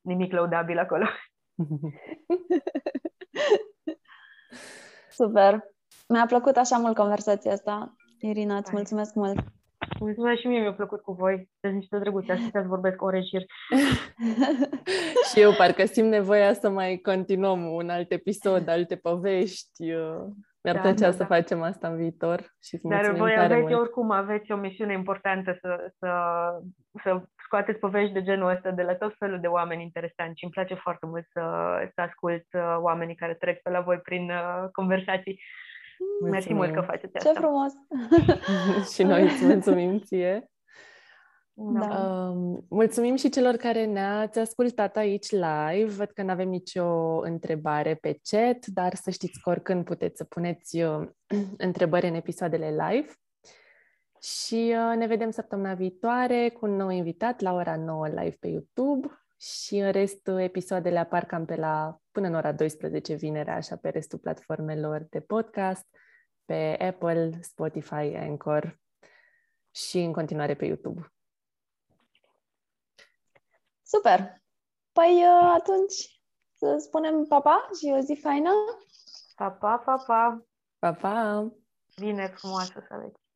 [0.00, 1.04] nimic lăudabil acolo.
[5.10, 5.62] Super!
[6.12, 7.94] Mi-a plăcut așa mult conversația asta.
[8.20, 9.38] Irina, îți mulțumesc mult!
[10.00, 11.34] Mulțumesc și mie, mi-a plăcut cu voi.
[11.34, 13.46] Sunteți niște drăguțe, așa să vorbesc ore și
[15.32, 19.92] Și eu parcă simt nevoia să mai continuăm un alt episod, alte povești.
[20.62, 21.24] Mi-ar da, plăcea da, să da.
[21.24, 23.80] facem asta în viitor și să Dar voi aveți mult.
[23.80, 26.10] oricum aveți o misiune importantă să, să,
[27.02, 30.52] să scoateți povești de genul ăsta de la tot felul de oameni interesanți și îmi
[30.52, 31.42] place foarte mult să,
[31.94, 35.40] să ascult uh, oamenii care trec pe la voi prin uh, conversații.
[36.00, 36.30] Mulțumim.
[36.30, 37.32] Mersi mult că faceți asta.
[37.32, 37.72] Ce frumos!
[38.94, 40.50] și noi îți mulțumim ție.
[41.62, 42.30] Da.
[42.30, 45.84] Uh, mulțumim și celor care ne-ați ascultat aici live.
[45.84, 50.24] Văd că nu avem nicio întrebare pe chat, dar să știți că oricând puteți să
[50.24, 51.08] puneți uh,
[51.66, 53.12] întrebări în episoadele live.
[54.20, 58.48] Și uh, ne vedem săptămâna viitoare cu un nou invitat la ora 9 live pe
[58.48, 63.76] YouTube și în rest episoadele apar cam pe la până în ora 12 vinerea, așa
[63.76, 65.86] pe restul platformelor de podcast,
[66.44, 68.80] pe Apple, Spotify, Anchor
[69.70, 71.12] și în continuare pe YouTube.
[73.82, 74.42] Super!
[74.92, 76.22] Păi uh, atunci
[76.56, 78.50] să spunem papa și o zi faină.
[79.34, 80.44] Pa, pa, pa, pa!
[80.78, 81.48] Pa, pa!
[81.96, 83.29] Bine frumoasă să aveți!